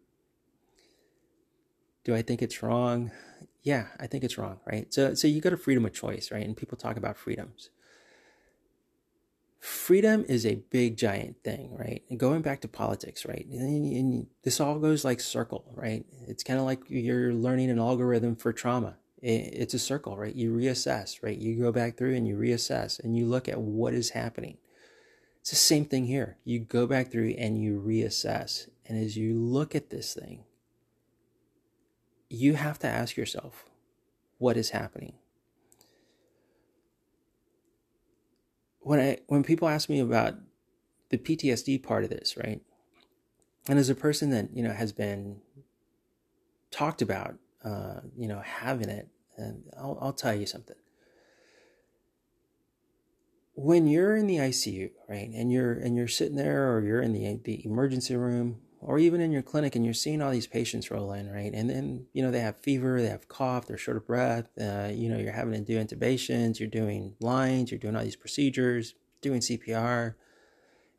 do 2.04 2.16
i 2.16 2.22
think 2.22 2.42
it's 2.42 2.64
wrong? 2.64 3.12
Yeah 3.64 3.88
i 4.00 4.08
think 4.08 4.24
it's 4.24 4.38
wrong 4.38 4.60
right? 4.66 4.92
So 4.94 5.14
so 5.14 5.28
you 5.28 5.42
got 5.42 5.54
a 5.54 5.58
freedom 5.58 5.86
of 5.86 5.94
choice 5.94 6.32
right? 6.32 6.46
And 6.46 6.58
people 6.58 6.78
talk 6.78 6.98
about 6.98 7.18
freedoms 7.18 7.70
freedom 9.62 10.26
is 10.28 10.46
a 10.46 10.56
big 10.70 10.98
giant 10.98 11.42
thing 11.44 11.74
right 11.78 12.04
and 12.10 12.20
going 12.20 12.42
back 12.42 12.60
to 12.60 12.68
politics 12.68 13.26
right 13.26 13.46
and, 13.46 13.94
and 13.94 14.28
this 14.44 14.60
all 14.60 14.80
goes 14.80 15.06
like 15.06 15.20
circle 15.20 15.72
right 15.76 16.04
it's 16.28 16.44
kind 16.44 16.60
of 16.60 16.66
like 16.66 16.80
you're 16.90 17.34
learning 17.34 17.70
an 17.70 17.80
algorithm 17.80 18.36
for 18.36 18.52
trauma 18.52 18.98
it's 19.22 19.74
a 19.76 19.80
circle, 19.80 20.18
right? 20.18 20.34
You 20.34 20.52
reassess, 20.52 21.22
right? 21.22 21.38
You 21.38 21.60
go 21.60 21.72
back 21.72 21.96
through 21.96 22.16
and 22.16 22.28
you 22.28 22.36
reassess 22.36 23.00
and 23.00 23.16
you 23.16 23.26
look 23.28 23.48
at 23.48 23.60
what 23.60 23.94
is 23.94 24.12
happening. 24.12 24.58
It's 25.42 25.52
the 25.52 25.56
same 25.56 25.86
thing 25.86 26.06
here. 26.06 26.38
You 26.44 26.60
go 26.60 26.88
back 26.88 27.12
through 27.12 27.36
and 27.38 27.62
you 27.62 27.80
reassess. 27.86 28.68
And 28.86 29.04
as 29.04 29.18
you 29.18 29.36
look 29.36 29.76
at 29.76 29.90
this 29.90 30.14
thing, 30.14 30.44
you 32.30 32.56
have 32.56 32.80
to 32.80 32.88
ask 32.88 33.16
yourself, 33.16 33.66
what 34.40 34.58
is 34.58 34.72
happening? 34.72 35.14
When 38.82 39.00
I 39.00 39.20
when 39.28 39.44
people 39.44 39.68
ask 39.68 39.90
me 39.90 40.00
about 40.00 40.36
the 41.10 41.18
PTSD 41.18 41.82
part 41.84 42.04
of 42.04 42.10
this, 42.10 42.36
right? 42.38 42.62
And 43.68 43.78
as 43.78 43.90
a 43.90 43.96
person 43.96 44.32
that, 44.32 44.56
you 44.56 44.64
know, 44.64 44.74
has 44.74 44.92
been 44.92 45.42
talked 46.72 47.02
about 47.02 47.38
uh, 47.64 48.02
you 48.18 48.28
know, 48.28 48.42
having 48.44 48.90
it. 48.90 49.08
And 49.38 49.64
I'll, 49.78 49.98
I'll 50.02 50.14
tell 50.14 50.36
you 50.36 50.46
something. 50.46 50.76
When 53.54 53.88
you're 53.88 54.16
in 54.16 54.28
the 54.28 54.38
ICU, 54.38 54.92
right, 55.08 55.30
and 55.30 55.52
you're 55.52 55.74
and 55.74 55.96
you're 55.96 56.08
sitting 56.08 56.38
there, 56.38 56.74
or 56.74 56.82
you're 56.82 57.02
in 57.02 57.14
the 57.14 57.40
the 57.44 57.66
emergency 57.66 58.16
room, 58.16 58.62
or 58.82 59.00
even 59.00 59.22
in 59.22 59.32
your 59.32 59.42
clinic, 59.42 59.76
and 59.76 59.86
you're 59.86 59.94
seeing 59.94 60.22
all 60.22 60.32
these 60.32 60.48
patients 60.48 60.92
roll 60.92 61.12
in, 61.14 61.32
right, 61.32 61.54
and 61.54 61.70
then 61.70 62.08
you 62.14 62.22
know 62.24 62.32
they 62.32 62.40
have 62.40 62.58
fever, 62.58 63.02
they 63.02 63.10
have 63.10 63.28
cough, 63.28 63.68
they're 63.68 63.78
short 63.78 63.98
of 63.98 64.08
breath. 64.08 64.50
Uh, 64.60 64.90
you 64.92 65.10
know, 65.10 65.18
you're 65.18 65.34
having 65.34 65.54
to 65.54 65.60
do 65.62 65.84
intubations, 65.84 66.60
you're 66.60 66.70
doing 66.70 67.16
lines, 67.20 67.72
you're 67.72 67.80
doing 67.80 67.96
all 67.96 68.04
these 68.04 68.16
procedures, 68.16 68.96
doing 69.22 69.40
CPR, 69.40 70.16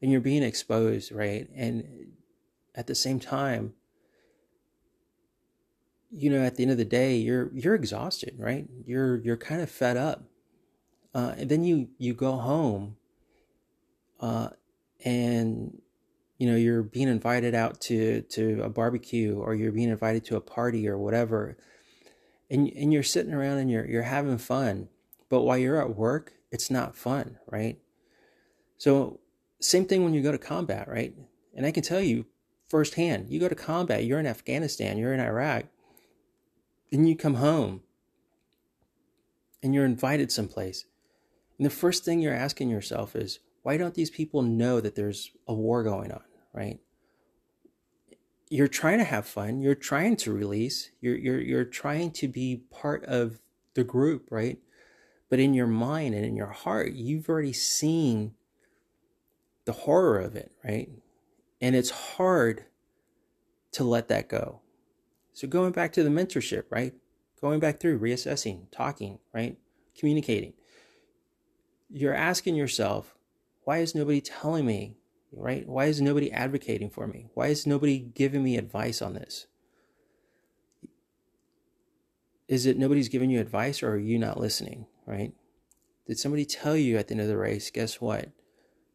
and 0.01 0.11
you're 0.11 0.21
being 0.21 0.43
exposed, 0.43 1.13
right, 1.13 1.49
and 1.55 2.13
at 2.75 2.87
the 2.87 2.95
same 2.95 3.21
time 3.21 3.75
you 6.13 6.29
know, 6.29 6.43
at 6.43 6.57
the 6.57 6.63
end 6.63 6.71
of 6.71 6.79
the 6.79 6.85
day, 6.85 7.17
you're 7.17 7.51
you're 7.55 7.75
exhausted, 7.75 8.35
right? 8.39 8.67
You're 8.85 9.17
you're 9.17 9.37
kind 9.37 9.63
of 9.63 9.71
fed 9.71 9.97
up, 9.97 10.25
uh, 11.15 11.35
and 11.39 11.51
then 11.51 11.65
you 11.65 11.89
you 11.99 12.13
go 12.13 12.33
home, 12.33 12.97
uh, 14.21 14.51
and 15.05 15.81
you 16.43 16.51
know 16.51 16.57
you're 16.57 16.83
being 16.83 17.09
invited 17.09 17.55
out 17.55 17.81
to 17.83 18.23
to 18.23 18.63
a 18.63 18.69
barbecue 18.69 19.39
or 19.39 19.55
you're 19.55 19.71
being 19.71 19.91
invited 19.91 20.25
to 20.25 20.37
a 20.37 20.41
party 20.41 20.89
or 20.89 20.99
whatever, 20.99 21.57
and 22.51 22.69
and 22.69 22.93
you're 22.93 23.03
sitting 23.03 23.33
around 23.33 23.59
and 23.59 23.71
you're 23.71 23.87
you're 23.87 24.03
having 24.03 24.39
fun, 24.39 24.89
but 25.29 25.43
while 25.43 25.59
you're 25.59 25.81
at 25.81 25.97
work, 25.97 26.33
it's 26.51 26.71
not 26.71 26.97
fun, 26.97 27.39
right? 27.47 27.79
So 28.77 29.21
same 29.61 29.87
thing 29.87 30.03
when 30.03 30.15
you 30.15 30.23
go 30.23 30.33
to 30.33 30.39
combat, 30.39 30.89
right? 30.89 31.15
And 31.55 31.65
I 31.65 31.71
can 31.71 31.85
tell 31.85 32.01
you 32.01 32.27
firsthand, 32.69 33.31
you 33.31 33.39
go 33.39 33.49
to 33.49 33.55
combat, 33.55 34.05
you're 34.05 34.19
in 34.19 34.27
Afghanistan, 34.27 34.99
you're 34.99 35.15
in 35.15 35.21
Iraq 35.21 35.67
then 36.93 37.07
you 37.07 37.17
come 37.17 37.37
home 37.37 37.81
and 39.63 39.75
you're 39.75 39.87
invited 39.87 40.31
someplace. 40.31 40.85
And 41.59 41.65
the 41.65 41.71
first 41.71 42.05
thing 42.05 42.21
you're 42.21 42.35
asking 42.35 42.69
yourself 42.69 43.17
is, 43.17 43.39
why 43.63 43.79
don't 43.79 43.95
these 43.95 44.11
people 44.11 44.43
know 44.43 44.81
that 44.81 44.95
there's 44.95 45.31
a 45.49 45.55
war 45.55 45.83
going 45.83 46.13
on, 46.13 46.23
right? 46.53 46.81
You're 48.49 48.69
trying 48.69 48.99
to 48.99 49.05
have 49.05 49.27
fun, 49.27 49.61
you're 49.61 49.75
trying 49.75 50.17
to 50.17 50.33
release, 50.33 50.91
you're 51.01 51.17
you're 51.17 51.41
you're 51.41 51.65
trying 51.65 52.11
to 52.13 52.29
be 52.29 52.65
part 52.71 53.05
of 53.05 53.41
the 53.75 53.85
group, 53.85 54.29
right? 54.31 54.59
But 55.31 55.41
in 55.41 55.55
your 55.55 55.67
mind 55.67 56.15
and 56.15 56.25
in 56.27 56.37
your 56.37 56.51
heart, 56.51 56.93
you've 56.93 57.29
already 57.29 57.55
seen 57.55 58.35
the 59.65 59.73
horror 59.73 60.19
of 60.19 60.37
it, 60.37 60.53
right? 60.63 60.91
And 61.61 61.75
it's 61.75 61.91
hard 61.91 62.67
to 63.73 63.85
let 63.85 64.09
that 64.09 64.29
go. 64.29 64.61
So 65.33 65.49
going 65.49 65.73
back 65.73 65.93
to 65.95 66.03
the 66.03 66.11
mentorship, 66.11 66.65
right? 66.71 66.93
Going 67.41 67.61
back 67.61 67.81
through, 67.81 67.99
reassessing, 67.99 68.71
talking, 68.71 69.19
right? 69.33 69.57
Communicating. 69.99 70.53
You're 71.89 72.15
asking 72.15 72.55
yourself, 72.55 73.15
why 73.65 73.79
is 73.79 73.95
nobody 73.95 74.21
telling 74.21 74.67
me, 74.67 74.97
right? 75.33 75.67
Why 75.69 75.87
is 75.87 76.01
nobody 76.01 76.31
advocating 76.31 76.91
for 76.91 77.07
me? 77.07 77.29
Why 77.35 77.49
is 77.49 77.67
nobody 77.67 77.99
giving 77.99 78.43
me 78.43 78.57
advice 78.57 79.01
on 79.03 79.15
this? 79.15 79.47
Is 82.49 82.67
it 82.67 82.79
nobody's 82.79 83.09
giving 83.09 83.31
you 83.31 83.41
advice 83.41 83.83
or 83.83 83.93
are 83.93 83.99
you 83.99 84.19
not 84.19 84.39
listening, 84.39 84.87
right? 85.07 85.33
Did 86.07 86.19
somebody 86.19 86.45
tell 86.45 86.77
you 86.77 86.99
at 86.99 87.09
the 87.09 87.15
end 87.15 87.23
of 87.23 87.29
the 87.29 87.37
race, 87.37 87.71
guess 87.71 88.01
what? 88.01 88.31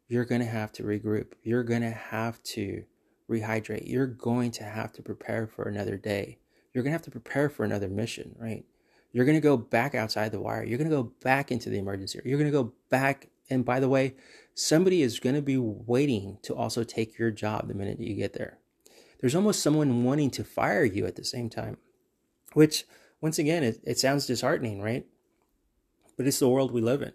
You're 0.07 0.25
going 0.25 0.41
to 0.41 0.47
have 0.47 0.71
to 0.73 0.83
regroup. 0.83 1.33
You're 1.43 1.63
going 1.63 1.81
to 1.81 1.91
have 1.91 2.41
to 2.43 2.83
rehydrate. 3.29 3.89
You're 3.89 4.07
going 4.07 4.51
to 4.51 4.63
have 4.63 4.93
to 4.93 5.01
prepare 5.01 5.47
for 5.47 5.67
another 5.67 5.97
day. 5.97 6.37
You're 6.73 6.83
going 6.83 6.91
to 6.91 6.95
have 6.95 7.03
to 7.03 7.11
prepare 7.11 7.49
for 7.49 7.65
another 7.65 7.87
mission, 7.87 8.35
right? 8.37 8.63
You're 9.11 9.25
going 9.25 9.37
to 9.37 9.41
go 9.41 9.57
back 9.57 9.95
outside 9.95 10.31
the 10.31 10.39
wire. 10.39 10.63
You're 10.63 10.77
going 10.77 10.89
to 10.89 10.95
go 10.95 11.11
back 11.23 11.51
into 11.51 11.69
the 11.69 11.79
emergency. 11.79 12.19
You're 12.23 12.37
going 12.37 12.51
to 12.51 12.57
go 12.57 12.73
back. 12.89 13.29
And 13.49 13.63
by 13.63 13.79
the 13.79 13.89
way, 13.89 14.15
somebody 14.53 15.01
is 15.01 15.19
going 15.19 15.35
to 15.35 15.41
be 15.41 15.57
waiting 15.57 16.37
to 16.43 16.55
also 16.55 16.83
take 16.83 17.17
your 17.17 17.31
job 17.31 17.67
the 17.67 17.73
minute 17.73 17.99
you 17.99 18.15
get 18.15 18.33
there. 18.33 18.57
There's 19.19 19.35
almost 19.35 19.63
someone 19.63 20.03
wanting 20.03 20.31
to 20.31 20.43
fire 20.43 20.83
you 20.83 21.05
at 21.05 21.15
the 21.15 21.23
same 21.23 21.49
time, 21.49 21.77
which, 22.53 22.85
once 23.21 23.39
again, 23.39 23.63
it, 23.63 23.79
it 23.83 23.97
sounds 23.97 24.27
disheartening, 24.27 24.81
right? 24.81 25.05
But 26.17 26.27
it's 26.27 26.39
the 26.39 26.49
world 26.49 26.71
we 26.71 26.81
live 26.81 27.01
in. 27.01 27.13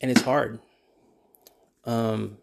And 0.00 0.10
it's 0.10 0.22
hard. 0.22 0.58
Um, 1.84 2.38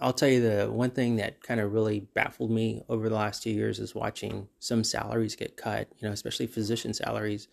I'll 0.00 0.12
tell 0.12 0.28
you 0.28 0.42
the 0.42 0.70
one 0.70 0.90
thing 0.90 1.16
that 1.16 1.42
kind 1.42 1.60
of 1.60 1.72
really 1.72 2.00
baffled 2.00 2.50
me 2.50 2.82
over 2.88 3.08
the 3.08 3.14
last 3.14 3.42
two 3.42 3.50
years 3.50 3.78
is 3.78 3.94
watching 3.94 4.48
some 4.58 4.84
salaries 4.84 5.36
get 5.36 5.56
cut, 5.56 5.88
you 5.98 6.06
know, 6.06 6.12
especially 6.12 6.46
physician 6.46 6.92
salaries 6.92 7.48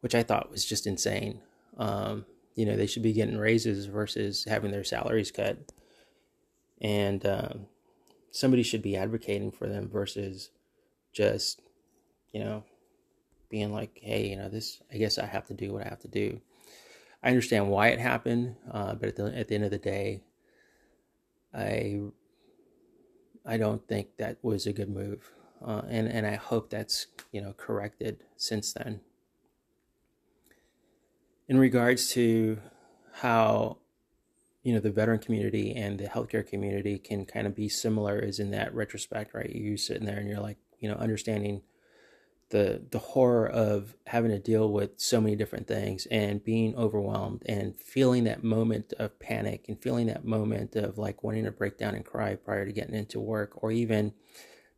which 0.00 0.14
I 0.14 0.22
thought 0.22 0.50
was 0.50 0.64
just 0.64 0.86
insane. 0.86 1.40
Um, 1.76 2.26
you 2.54 2.66
know, 2.66 2.76
they 2.76 2.86
should 2.86 3.02
be 3.02 3.12
getting 3.12 3.38
raises 3.38 3.86
versus 3.86 4.44
having 4.44 4.70
their 4.70 4.84
salaries 4.84 5.30
cut. 5.30 5.58
And 6.80 7.24
um, 7.26 7.66
somebody 8.30 8.62
should 8.62 8.82
be 8.82 8.96
advocating 8.96 9.50
for 9.50 9.68
them 9.68 9.88
versus 9.88 10.50
just, 11.12 11.60
you 12.32 12.40
know, 12.40 12.64
being 13.48 13.72
like, 13.72 13.98
hey, 14.02 14.28
you 14.28 14.36
know, 14.36 14.48
this, 14.48 14.82
I 14.92 14.96
guess 14.96 15.18
I 15.18 15.26
have 15.26 15.46
to 15.46 15.54
do 15.54 15.72
what 15.72 15.86
I 15.86 15.88
have 15.88 16.00
to 16.00 16.08
do. 16.08 16.40
I 17.22 17.28
understand 17.28 17.68
why 17.68 17.88
it 17.88 17.98
happened, 17.98 18.56
uh, 18.70 18.94
but 18.94 19.08
at 19.08 19.16
the, 19.16 19.36
at 19.36 19.48
the 19.48 19.54
end 19.54 19.64
of 19.64 19.70
the 19.70 19.78
day, 19.78 20.22
I 21.52 22.00
I 23.46 23.56
don't 23.56 23.86
think 23.88 24.18
that 24.18 24.36
was 24.42 24.66
a 24.66 24.72
good 24.72 24.90
move, 24.90 25.32
uh, 25.64 25.82
and 25.88 26.06
and 26.06 26.26
I 26.26 26.36
hope 26.36 26.70
that's 26.70 27.06
you 27.32 27.40
know 27.40 27.54
corrected 27.56 28.22
since 28.36 28.72
then 28.72 29.00
in 31.48 31.58
regards 31.58 32.10
to 32.10 32.58
how 33.14 33.78
you 34.62 34.74
know 34.74 34.80
the 34.80 34.90
veteran 34.90 35.18
community 35.18 35.74
and 35.74 35.98
the 35.98 36.04
healthcare 36.04 36.46
community 36.46 36.98
can 36.98 37.24
kind 37.24 37.46
of 37.46 37.54
be 37.54 37.68
similar 37.68 38.18
is 38.18 38.38
in 38.38 38.50
that 38.50 38.74
retrospect 38.74 39.34
right? 39.34 39.50
You 39.50 39.76
sitting 39.76 40.06
there 40.06 40.18
and 40.18 40.28
you're 40.28 40.40
like 40.40 40.58
you 40.78 40.88
know 40.88 40.96
understanding 40.96 41.62
the 42.50 42.82
the 42.90 42.98
horror 42.98 43.46
of 43.46 43.94
having 44.06 44.30
to 44.30 44.38
deal 44.38 44.70
with 44.70 44.92
so 44.96 45.20
many 45.20 45.36
different 45.36 45.66
things 45.66 46.06
and 46.10 46.42
being 46.42 46.74
overwhelmed 46.76 47.42
and 47.46 47.76
feeling 47.76 48.24
that 48.24 48.42
moment 48.42 48.92
of 48.98 49.18
panic 49.18 49.66
and 49.68 49.80
feeling 49.80 50.06
that 50.06 50.24
moment 50.24 50.74
of 50.74 50.96
like 50.98 51.22
wanting 51.22 51.44
to 51.44 51.50
break 51.50 51.76
down 51.76 51.94
and 51.94 52.04
cry 52.04 52.34
prior 52.34 52.64
to 52.64 52.72
getting 52.72 52.94
into 52.94 53.20
work 53.20 53.62
or 53.62 53.70
even 53.70 54.12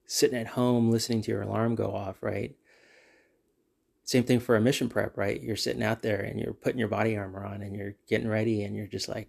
sitting 0.04 0.38
at 0.38 0.48
home 0.48 0.90
listening 0.90 1.22
to 1.22 1.30
your 1.30 1.42
alarm 1.42 1.74
go 1.74 1.94
off 1.94 2.16
right 2.22 2.56
same 4.10 4.24
thing 4.24 4.40
for 4.40 4.56
a 4.56 4.60
mission 4.60 4.88
prep, 4.88 5.16
right? 5.16 5.40
You're 5.40 5.54
sitting 5.54 5.84
out 5.84 6.02
there 6.02 6.18
and 6.18 6.40
you're 6.40 6.52
putting 6.52 6.80
your 6.80 6.88
body 6.88 7.16
armor 7.16 7.44
on 7.44 7.62
and 7.62 7.76
you're 7.76 7.94
getting 8.08 8.26
ready 8.26 8.64
and 8.64 8.74
you're 8.74 8.88
just 8.88 9.08
like, 9.08 9.28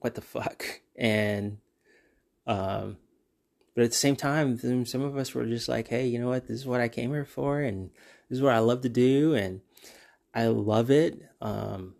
what 0.00 0.16
the 0.16 0.20
fuck? 0.20 0.64
And, 0.98 1.58
um, 2.44 2.96
but 3.76 3.84
at 3.84 3.90
the 3.90 3.96
same 3.96 4.16
time, 4.16 4.58
some 4.84 5.02
of 5.02 5.16
us 5.16 5.32
were 5.32 5.46
just 5.46 5.68
like, 5.68 5.86
hey, 5.86 6.08
you 6.08 6.18
know 6.18 6.26
what? 6.26 6.48
This 6.48 6.58
is 6.58 6.66
what 6.66 6.80
I 6.80 6.88
came 6.88 7.10
here 7.10 7.24
for 7.24 7.60
and 7.60 7.90
this 8.28 8.38
is 8.38 8.42
what 8.42 8.52
I 8.52 8.58
love 8.58 8.80
to 8.80 8.88
do 8.88 9.34
and 9.34 9.60
I 10.34 10.48
love 10.48 10.90
it. 10.90 11.22
Um, 11.40 11.94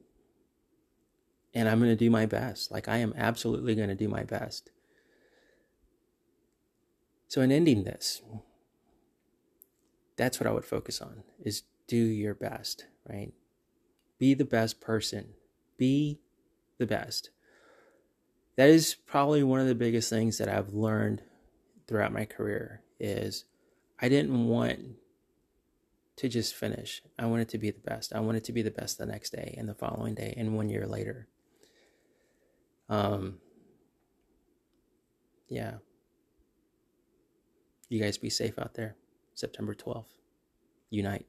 and 1.55 1.69
I'm 1.69 1.79
going 1.79 1.93
to 1.93 1.97
do 1.97 2.11
my 2.11 2.27
best. 2.27 2.73
Like, 2.73 2.89
I 2.89 2.97
am 2.97 3.14
absolutely 3.16 3.77
going 3.77 3.91
to 3.91 3.95
do 3.95 4.09
my 4.09 4.25
best. 4.25 4.73
So, 7.29 7.41
in 7.41 7.53
ending 7.53 7.85
this, 7.85 8.21
that's 10.16 10.41
what 10.41 10.49
I 10.49 10.53
would 10.53 10.64
focus 10.64 11.01
on 11.01 11.23
is 11.45 11.62
do 11.89 11.97
your 11.97 12.34
best, 12.34 12.86
right? 13.09 13.32
Be 14.18 14.34
the 14.34 14.45
best 14.45 14.80
person. 14.80 15.30
Be 15.76 16.20
the 16.78 16.86
best. 16.86 17.30
That 18.57 18.68
is 18.68 18.95
probably 18.95 19.43
one 19.43 19.61
of 19.61 19.66
the 19.66 19.74
biggest 19.74 20.11
things 20.11 20.39
that 20.39 20.49
I've 20.49 20.74
learned 20.74 21.22
throughout 21.86 22.12
my 22.12 22.24
career 22.24 22.82
is 23.01 23.45
I 24.01 24.09
didn't 24.09 24.47
want 24.47 24.80
to 26.16 26.28
just 26.28 26.55
finish. 26.55 27.03
I 27.18 27.26
wanted 27.26 27.49
to 27.51 27.59
be 27.59 27.70
the 27.70 27.80
best. 27.80 28.12
I 28.12 28.20
wanted 28.20 28.45
to 28.45 28.53
be 28.53 28.62
the 28.62 28.70
best 28.70 28.99
the 28.99 29.07
next 29.07 29.30
day 29.30 29.55
and 29.57 29.68
the 29.68 29.74
following 29.74 30.14
day 30.14 30.34
and 30.36 30.55
one 30.55 30.68
year 30.68 30.86
later. 30.86 31.28
Um 32.89 33.39
yeah. 35.49 35.74
You 37.89 38.01
guys 38.01 38.18
be 38.18 38.28
safe 38.28 38.59
out 38.59 38.74
there. 38.74 38.97
September 39.34 39.74
12th. 39.74 40.12
Unite. 40.91 41.26